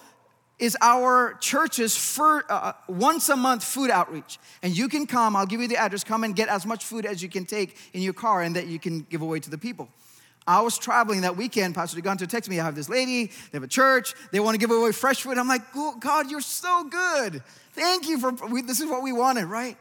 [0.60, 4.38] is our church's for, uh, uh, once a month food outreach.
[4.62, 7.04] And you can come, I'll give you the address, come and get as much food
[7.04, 9.58] as you can take in your car and that you can give away to the
[9.58, 9.88] people.
[10.46, 11.74] I was traveling that weekend.
[11.74, 14.58] Pastor DeGanto texted me, I have this lady, they have a church, they want to
[14.58, 15.38] give away fresh food.
[15.38, 15.62] I'm like,
[16.00, 17.42] God, you're so good.
[17.72, 19.76] Thank you for, we, this is what we wanted, right?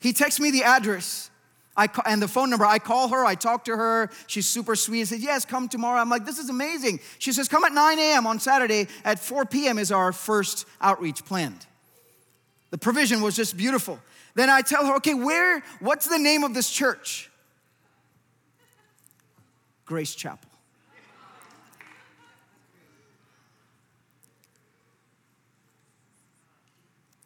[0.00, 1.30] He texts me the address
[1.76, 2.66] I, and the phone number.
[2.66, 4.10] I call her, I talk to her.
[4.26, 5.02] She's super sweet.
[5.02, 6.00] I said, Yes, come tomorrow.
[6.00, 7.00] I'm like, This is amazing.
[7.18, 8.26] She says, Come at 9 a.m.
[8.26, 8.88] on Saturday.
[9.04, 9.78] At 4 p.m.
[9.78, 11.66] is our first outreach planned.
[12.70, 13.98] The provision was just beautiful.
[14.34, 17.30] Then I tell her, Okay, where, what's the name of this church?
[19.92, 20.48] Grace Chapel.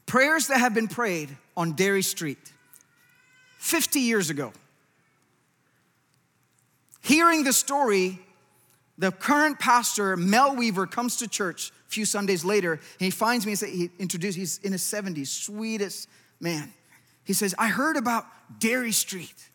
[0.07, 2.53] Prayers that have been prayed on Derry Street
[3.59, 4.53] 50 years ago.
[7.03, 8.19] Hearing the story,
[8.99, 13.47] the current pastor, Mel Weaver, comes to church a few Sundays later and he finds
[13.47, 16.09] me he introduced, he's in his 70s, sweetest
[16.41, 16.73] man.
[17.23, 18.27] He says, I heard about
[18.59, 19.51] Derry Street.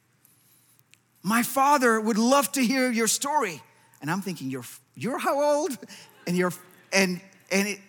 [1.24, 3.61] My father would love to hear your story.
[4.01, 4.65] And I'm thinking, You're,
[4.95, 5.78] you're how old?
[6.28, 6.53] And you're,
[6.93, 7.19] and,
[7.51, 7.80] and, it,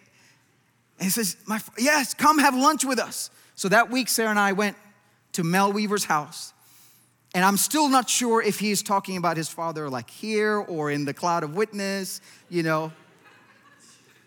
[0.98, 3.28] and he says, My, Yes, come have lunch with us.
[3.56, 4.74] So that week, Sarah and I went
[5.32, 6.54] to Mel Weaver's house.
[7.34, 11.04] And I'm still not sure if he's talking about his father like here or in
[11.04, 12.20] the cloud of witness,
[12.50, 12.92] you know.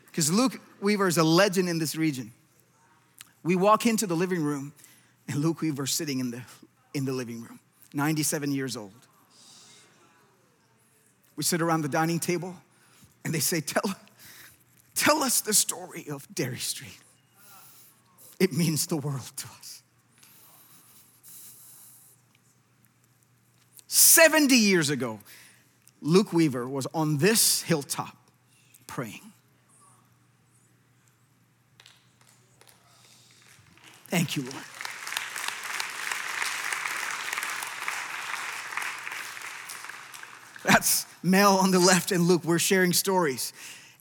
[0.05, 2.31] Because Luke Weaver is a legend in this region.
[3.43, 4.73] We walk into the living room,
[5.27, 6.41] and Luke Weaver's sitting in the,
[6.93, 7.59] in the living room,
[7.95, 8.91] 97 years old.
[11.35, 12.55] We sit around the dining table,
[13.23, 13.95] and they say, Tell,
[14.95, 16.99] tell us the story of Derry Street.
[18.39, 19.81] It means the world to us.
[23.87, 25.19] 70 years ago,
[26.01, 28.15] Luke Weaver was on this hilltop
[28.87, 29.21] praying.
[34.07, 34.74] Thank you, Lord.
[40.65, 42.43] That's Mel on the left and Luke.
[42.43, 43.53] We're sharing stories.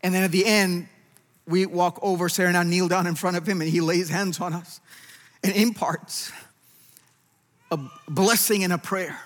[0.03, 0.89] And then at the end,
[1.47, 4.09] we walk over, Sarah and I kneel down in front of him, and he lays
[4.09, 4.81] hands on us
[5.43, 6.33] and imparts
[7.71, 9.19] a blessing and a prayer.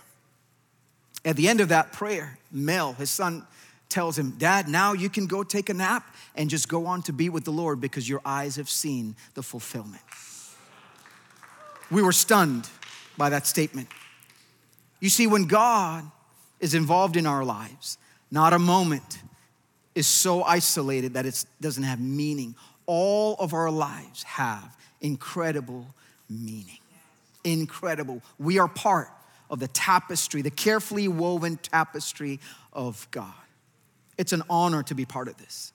[1.24, 3.46] At the end of that prayer, Mel, his son,
[3.88, 7.12] tells him, Dad, now you can go take a nap and just go on to
[7.12, 10.02] be with the Lord because your eyes have seen the fulfillment.
[11.90, 12.68] We were stunned
[13.16, 13.88] by that statement.
[15.00, 16.04] You see, when God
[16.60, 17.98] is involved in our lives,
[18.30, 19.20] not a moment
[19.94, 22.54] is so isolated that it doesn't have meaning.
[22.86, 25.86] All of our lives have incredible
[26.28, 26.78] meaning.
[27.44, 28.22] Incredible.
[28.38, 29.08] We are part
[29.50, 32.40] of the tapestry, the carefully woven tapestry
[32.72, 33.32] of God.
[34.16, 35.72] It's an honor to be part of this.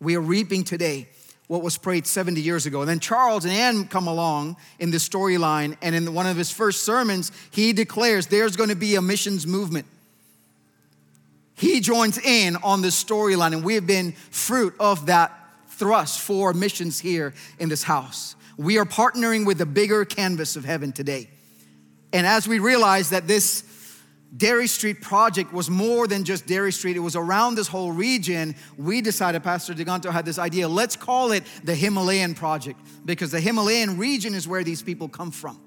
[0.00, 1.08] We are reaping today
[1.48, 2.80] what was prayed 70 years ago.
[2.80, 6.50] And then Charles and Anne come along in the storyline, and in one of his
[6.50, 9.86] first sermons, he declares there's going to be a missions movement.
[11.54, 15.32] He joins in on this storyline, and we have been fruit of that
[15.70, 18.36] thrust for missions here in this house.
[18.56, 21.30] We are partnering with the bigger canvas of heaven today.
[22.12, 23.62] And as we realize that this
[24.36, 28.54] Derry Street project was more than just Derry Street, it was around this whole region.
[28.76, 33.40] We decided, Pastor DeGanto had this idea let's call it the Himalayan Project because the
[33.40, 35.58] Himalayan region is where these people come from.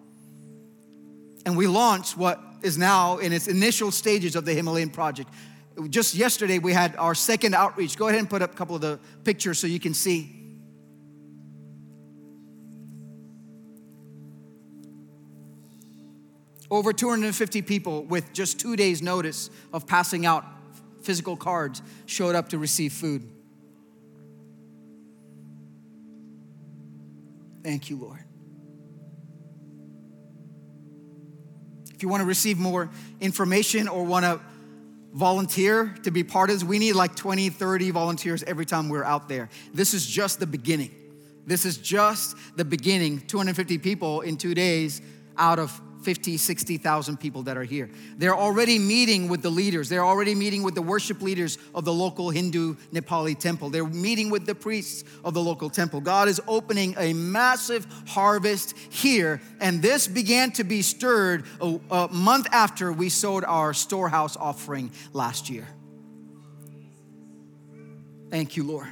[1.46, 5.30] And we launched what is now in its initial stages of the Himalayan Project.
[5.90, 7.98] Just yesterday, we had our second outreach.
[7.98, 10.41] Go ahead and put up a couple of the pictures so you can see.
[16.72, 20.46] Over 250 people with just two days' notice of passing out
[21.02, 23.30] physical cards showed up to receive food.
[27.62, 28.24] Thank you, Lord.
[31.94, 34.40] If you want to receive more information or want to
[35.14, 39.04] volunteer to be part of this, we need like 20, 30 volunteers every time we're
[39.04, 39.50] out there.
[39.74, 40.96] This is just the beginning.
[41.46, 43.20] This is just the beginning.
[43.28, 45.02] 250 people in two days
[45.38, 47.90] out of 50, 60,000 people that are here.
[48.18, 49.90] They're already meeting with the leaders.
[49.90, 53.70] They're already meeting with the worship leaders of the local Hindu Nepali temple.
[53.70, 56.02] They're meeting with the priests of the local temple.
[56.02, 62.08] God is opening a massive harvest here, and this began to be stirred a, a
[62.10, 65.68] month after we sowed our storehouse offering last year.
[68.30, 68.88] Thank you, Lord.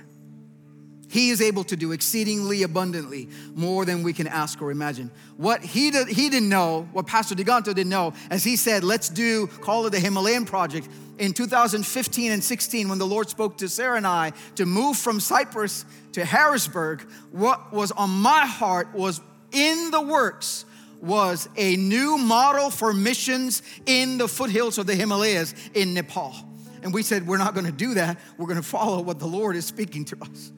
[1.10, 5.10] He is able to do exceedingly abundantly more than we can ask or imagine.
[5.38, 9.10] What he, did, he didn't know, what Pastor DeGanto didn't know, as he said, let's
[9.10, 10.88] do, call it the Himalayan Project.
[11.18, 15.20] In 2015 and 16, when the Lord spoke to Sarah and I to move from
[15.20, 17.02] Cyprus to Harrisburg,
[17.32, 19.20] what was on my heart was
[19.52, 20.64] in the works
[21.02, 26.36] was a new model for missions in the foothills of the Himalayas in Nepal.
[26.84, 28.20] And we said, we're not gonna do that.
[28.38, 30.52] We're gonna follow what the Lord is speaking to us.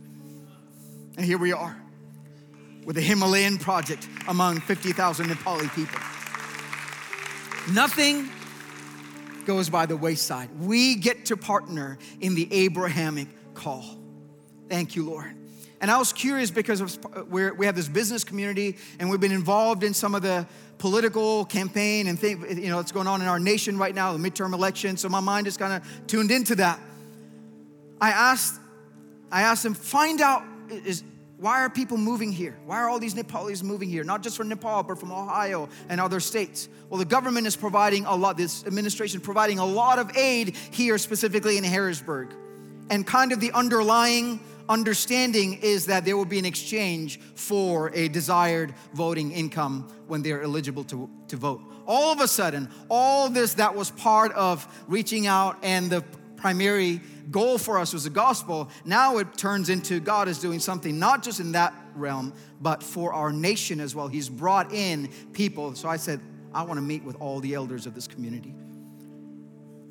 [1.18, 1.76] And here we are
[2.86, 5.99] with the Himalayan project among 50,000 Nepali people.
[7.74, 8.30] Nothing
[9.45, 10.49] goes by the wayside.
[10.59, 13.97] We get to partner in the Abrahamic call.
[14.70, 15.36] Thank you, Lord.
[15.82, 19.93] And I was curious because we have this business community and we've been involved in
[19.93, 20.45] some of the
[20.78, 24.20] political campaign and thing, you know, that's going on in our nation right now, the
[24.20, 24.95] midterm election.
[24.95, 26.80] So my mind is kind of tuned into that.
[27.99, 28.59] I asked,
[29.32, 31.04] I asked them, find out is
[31.42, 32.56] why are people moving here?
[32.68, 34.04] Why are all these Nepalis moving here?
[34.04, 36.70] Not just from Nepal, but from Ohio and other states.
[36.88, 41.00] Well, the government is providing a lot, this administration providing a lot of aid here,
[41.00, 42.32] specifically in Harrisburg.
[42.92, 48.08] And kind of the underlying understanding is that there will be an exchange for a
[48.08, 51.62] desired voting income when they're eligible to, to vote.
[51.88, 56.04] All of a sudden, all this that was part of reaching out and the
[56.36, 58.70] primary goal for us was the gospel.
[58.86, 63.14] Now it turns into God is doing something not just in that realm, but for
[63.14, 64.08] our nation as well.
[64.08, 65.76] He's brought in people.
[65.76, 66.20] So I said,
[66.54, 68.54] I want to meet with all the elders of this community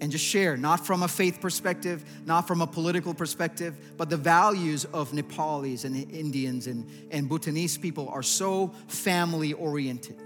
[0.01, 4.17] and just share, not from a faith perspective, not from a political perspective, but the
[4.17, 10.17] values of Nepalis and Indians and, and Bhutanese people are so family oriented.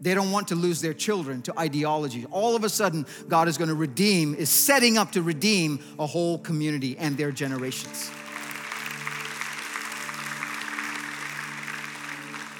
[0.00, 2.24] They don't want to lose their children to ideology.
[2.30, 6.06] All of a sudden, God is going to redeem, is setting up to redeem a
[6.06, 8.10] whole community and their generations.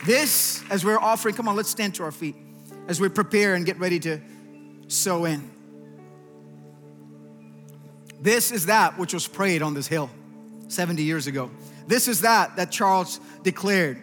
[0.05, 2.36] This, as we're offering, come on, let's stand to our feet
[2.88, 4.20] as we prepare and get ready to
[4.88, 5.51] sow in.
[8.20, 10.11] This is that which was prayed on this hill
[10.68, 11.51] 70 years ago.
[11.86, 14.03] This is that that Charles declared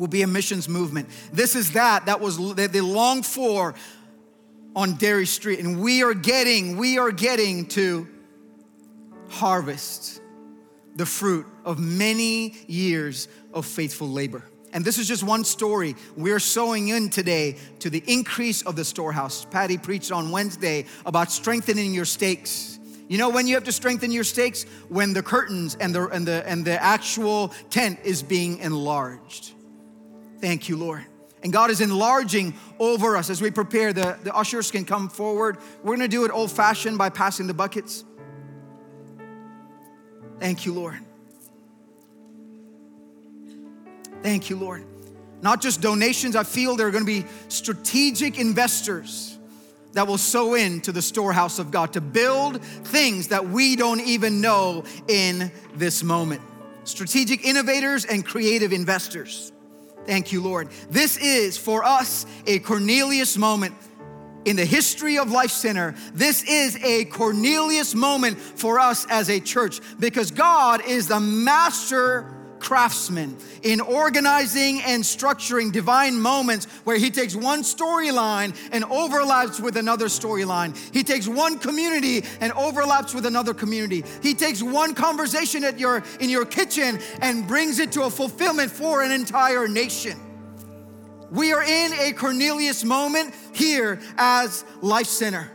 [0.00, 1.10] will be a missions movement.
[1.30, 3.74] This is that that was that they longed for
[4.74, 5.60] on Derry Street.
[5.60, 8.08] And we are getting, we are getting to
[9.28, 10.22] harvest
[10.96, 14.42] the fruit of many years of faithful labor.
[14.72, 15.96] And this is just one story.
[16.16, 19.44] We're sowing in today to the increase of the storehouse.
[19.44, 22.78] Patty preached on Wednesday about strengthening your stakes.
[23.08, 24.64] You know when you have to strengthen your stakes?
[24.88, 29.52] When the curtains and the, and the, and the actual tent is being enlarged.
[30.40, 31.04] Thank you, Lord.
[31.42, 33.92] And God is enlarging over us as we prepare.
[33.92, 35.58] The, the ushers can come forward.
[35.82, 38.04] We're gonna do it old fashioned by passing the buckets.
[40.38, 40.98] Thank you, Lord.
[44.22, 44.84] Thank you, Lord.
[45.42, 49.38] Not just donations, I feel there are gonna be strategic investors
[49.92, 54.40] that will sow into the storehouse of God to build things that we don't even
[54.40, 56.42] know in this moment.
[56.84, 59.49] Strategic innovators and creative investors.
[60.06, 60.68] Thank you, Lord.
[60.88, 63.74] This is for us a Cornelius moment
[64.44, 65.94] in the history of Life Center.
[66.14, 72.26] This is a Cornelius moment for us as a church because God is the master
[72.60, 79.76] craftsman in organizing and structuring divine moments where he takes one storyline and overlaps with
[79.76, 80.76] another storyline.
[80.92, 84.04] He takes one community and overlaps with another community.
[84.22, 88.70] He takes one conversation at your in your kitchen and brings it to a fulfillment
[88.70, 90.18] for an entire nation.
[91.30, 95.50] We are in a Cornelius moment here as Life Center.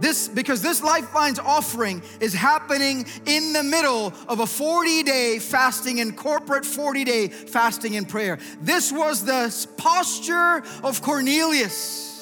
[0.00, 6.00] This, because this Lifeline's offering is happening in the middle of a 40 day fasting
[6.00, 8.38] and corporate 40 day fasting and prayer.
[8.60, 12.13] This was the posture of Cornelius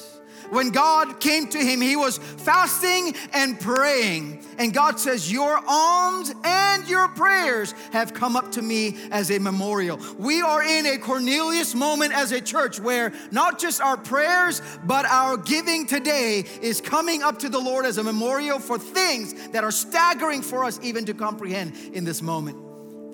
[0.53, 4.45] when God came to him, he was fasting and praying.
[4.59, 9.39] And God says, Your alms and your prayers have come up to me as a
[9.39, 9.99] memorial.
[10.19, 15.07] We are in a Cornelius moment as a church where not just our prayers, but
[15.07, 19.65] our giving today is coming up to the Lord as a memorial for things that
[19.65, 22.59] are staggering for us even to comprehend in this moment.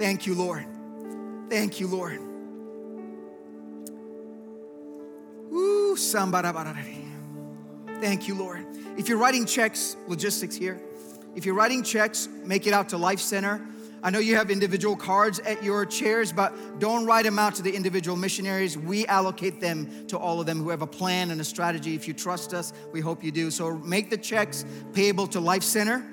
[0.01, 0.66] Thank you, Lord.
[1.49, 2.18] Thank you, Lord.
[5.53, 5.97] Ooh,
[8.01, 8.64] Thank you, Lord.
[8.96, 10.80] If you're writing checks, logistics here.
[11.34, 13.61] If you're writing checks, make it out to Life Center.
[14.05, 17.62] I know you have individual cards at your chairs, but don't write them out to
[17.62, 18.78] the individual missionaries.
[18.78, 21.96] We allocate them to all of them who have a plan and a strategy.
[21.96, 23.51] If you trust us, we hope you do.
[23.51, 26.05] So make the checks payable to Life Center.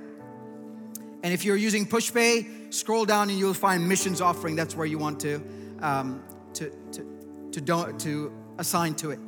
[1.22, 4.56] And if you're using PushPay, scroll down and you'll find missions offering.
[4.56, 5.42] That's where you want to
[5.82, 6.24] um,
[6.54, 9.20] to to to, don't, to assign to it.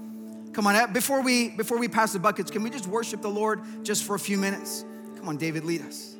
[0.57, 3.29] Come on, uh, before we before we pass the buckets, can we just worship the
[3.29, 4.85] Lord just for a few minutes?
[5.15, 6.16] Come on, David, lead us.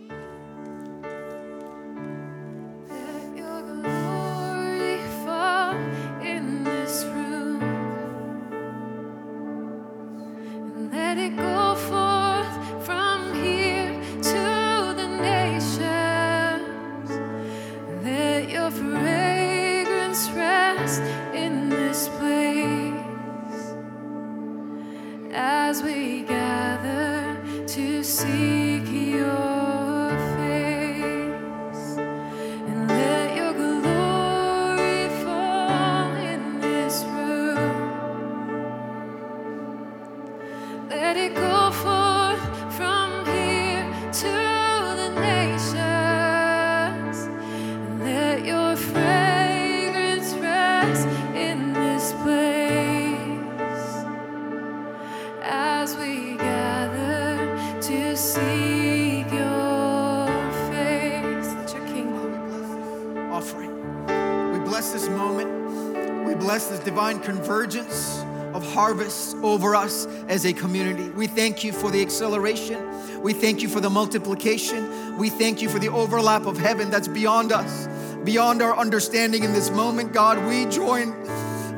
[66.98, 68.24] Divine convergence
[68.56, 71.08] of harvest over us as a community.
[71.10, 73.22] We thank you for the acceleration.
[73.22, 75.16] We thank you for the multiplication.
[75.16, 77.88] We thank you for the overlap of heaven that's beyond us,
[78.24, 80.12] beyond our understanding in this moment.
[80.12, 81.14] God, we join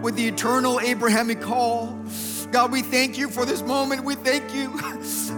[0.02, 1.88] with the eternal Abrahamic call.
[2.52, 4.06] God, we thank you for this moment.
[4.06, 4.80] We thank you.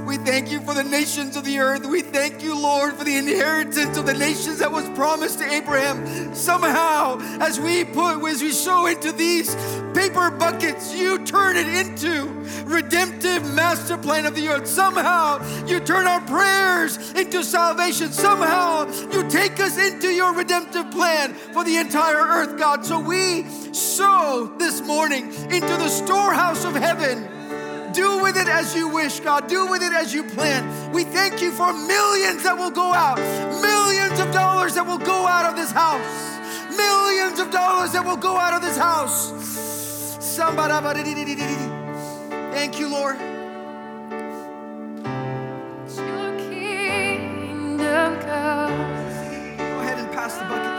[0.06, 1.86] We thank you for the nations of the earth.
[1.86, 6.36] We thank you, Lord, for the inheritance of the nations that was promised to Abraham.
[6.36, 9.56] Somehow, as we put, as we sow into these
[9.94, 12.26] paper buckets, you turn it into
[12.66, 14.68] redemptive master plan of the earth.
[14.68, 18.12] Somehow, you turn our prayers into salvation.
[18.12, 22.86] Somehow, you take us into your redemptive plan for the entire earth, God.
[22.86, 23.44] So we
[23.74, 27.41] sow this morning into the storehouse of heaven.
[27.94, 29.48] Do with it as you wish, God.
[29.48, 30.92] Do with it as you plan.
[30.94, 33.18] We thank you for millions that will go out,
[33.62, 36.02] millions of dollars that will go out of this house,
[36.76, 39.32] millions of dollars that will go out of this house.
[42.52, 43.20] Thank you, Lord.
[45.98, 48.78] Your kingdom come.
[49.58, 50.71] Go ahead and pass the buckets.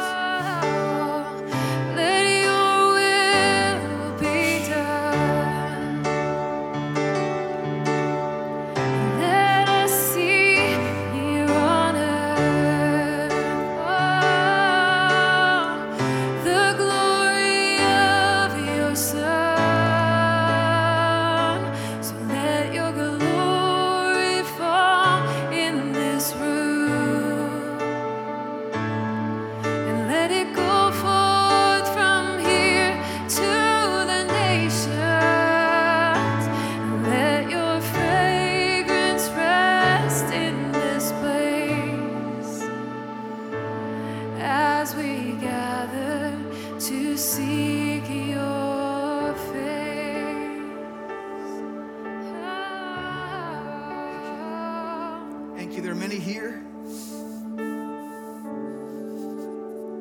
[56.23, 56.63] Here.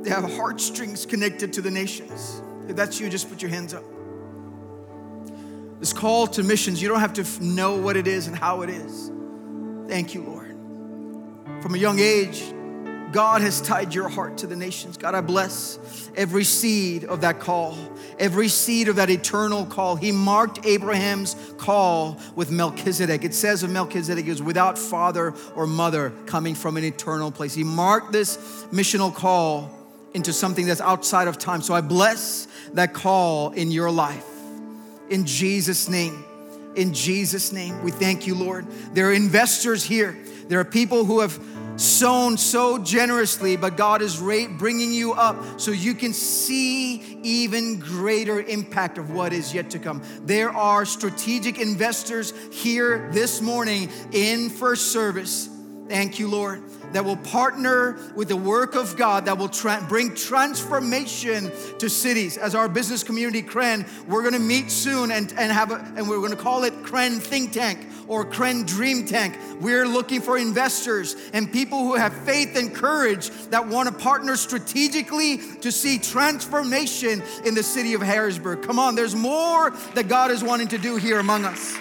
[0.03, 2.41] They have heartstrings connected to the nations.
[2.67, 3.84] If that's you, just put your hands up.
[5.80, 8.69] This call to missions, you don't have to know what it is and how it
[8.69, 9.11] is.
[9.88, 10.55] Thank you, Lord.
[11.61, 12.53] From a young age,
[13.12, 14.97] God has tied your heart to the nations.
[14.97, 17.78] God, I bless every seed of that call,
[18.20, 19.95] every seed of that eternal call.
[19.95, 23.24] He marked Abraham's call with Melchizedek.
[23.24, 27.53] It says of Melchizedek, was without father or mother coming from an eternal place.
[27.53, 28.38] He marked this
[28.72, 29.70] missional call
[30.14, 31.62] into something that's outside of time.
[31.62, 34.26] So I bless that call in your life.
[35.09, 36.26] In Jesus' name.
[36.76, 38.66] In Jesus' name, we thank you, Lord.
[38.93, 40.18] There are investors here.
[40.47, 41.38] There are people who have
[41.82, 48.39] sown so generously, but God is bringing you up so you can see even greater
[48.41, 50.01] impact of what is yet to come.
[50.23, 55.49] There are strategic investors here this morning in first service.
[55.88, 56.63] Thank you, Lord,
[56.93, 62.38] that will partner with the work of God that will tra- bring transformation to cities.
[62.38, 66.21] As our business community, Kren, we're gonna meet soon and, and have a, and we're
[66.21, 69.38] gonna call it Kren Think Tank or Kren Dream Tank.
[69.62, 74.36] We're looking for investors and people who have faith and courage that want to partner
[74.36, 78.64] strategically to see transformation in the city of Harrisburg.
[78.64, 81.78] Come on, there's more that God is wanting to do here among us.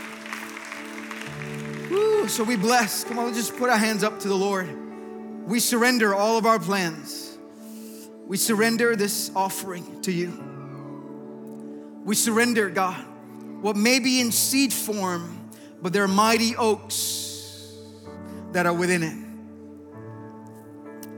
[1.91, 3.03] Woo, so we bless.
[3.03, 4.69] Come on, let's just put our hands up to the Lord.
[5.49, 7.37] We surrender all of our plans.
[8.29, 10.31] We surrender this offering to you.
[12.05, 13.05] We surrender, God,
[13.63, 15.40] what may be in seed form,
[15.83, 17.75] but there are mighty oaks
[18.53, 19.17] that are within it.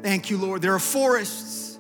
[0.03, 0.63] Thank you, Lord.
[0.63, 1.79] There are forests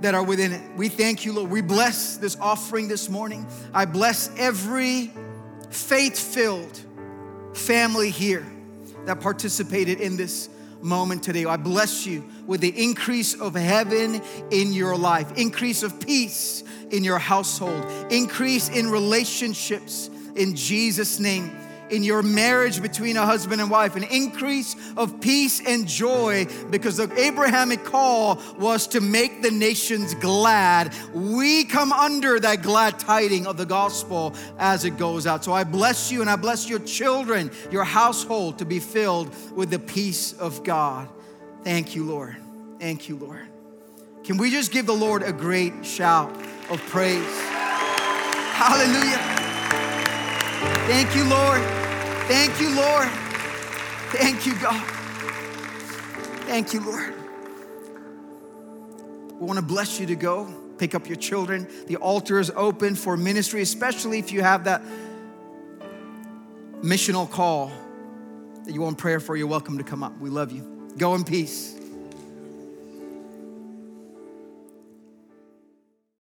[0.00, 0.62] that are within it.
[0.76, 1.50] We thank you, Lord.
[1.50, 3.46] We bless this offering this morning.
[3.74, 5.10] I bless every
[5.70, 6.80] faith filled
[7.54, 8.46] family here
[9.06, 10.48] that participated in this
[10.80, 11.44] moment today.
[11.44, 17.02] I bless you with the increase of heaven in your life, increase of peace in
[17.02, 21.56] your household, increase in relationships in Jesus' name.
[21.90, 26.98] In your marriage between a husband and wife, an increase of peace and joy because
[26.98, 30.94] the Abrahamic call was to make the nations glad.
[31.14, 35.44] We come under that glad tiding of the gospel as it goes out.
[35.44, 39.70] So I bless you and I bless your children, your household to be filled with
[39.70, 41.08] the peace of God.
[41.64, 42.36] Thank you, Lord.
[42.78, 43.48] Thank you, Lord.
[44.24, 46.30] Can we just give the Lord a great shout
[46.68, 47.24] of praise?
[48.52, 49.37] Hallelujah.
[50.88, 51.60] Thank you, Lord.
[52.28, 53.08] Thank you, Lord.
[54.10, 54.82] Thank you, God.
[56.46, 57.14] Thank you, Lord.
[59.38, 60.46] We want to bless you to go.
[60.78, 61.68] Pick up your children.
[61.88, 64.82] The altar is open for ministry, especially if you have that
[66.80, 67.70] missional call
[68.64, 69.36] that you want prayer for.
[69.36, 70.18] You're welcome to come up.
[70.18, 70.90] We love you.
[70.96, 71.77] Go in peace.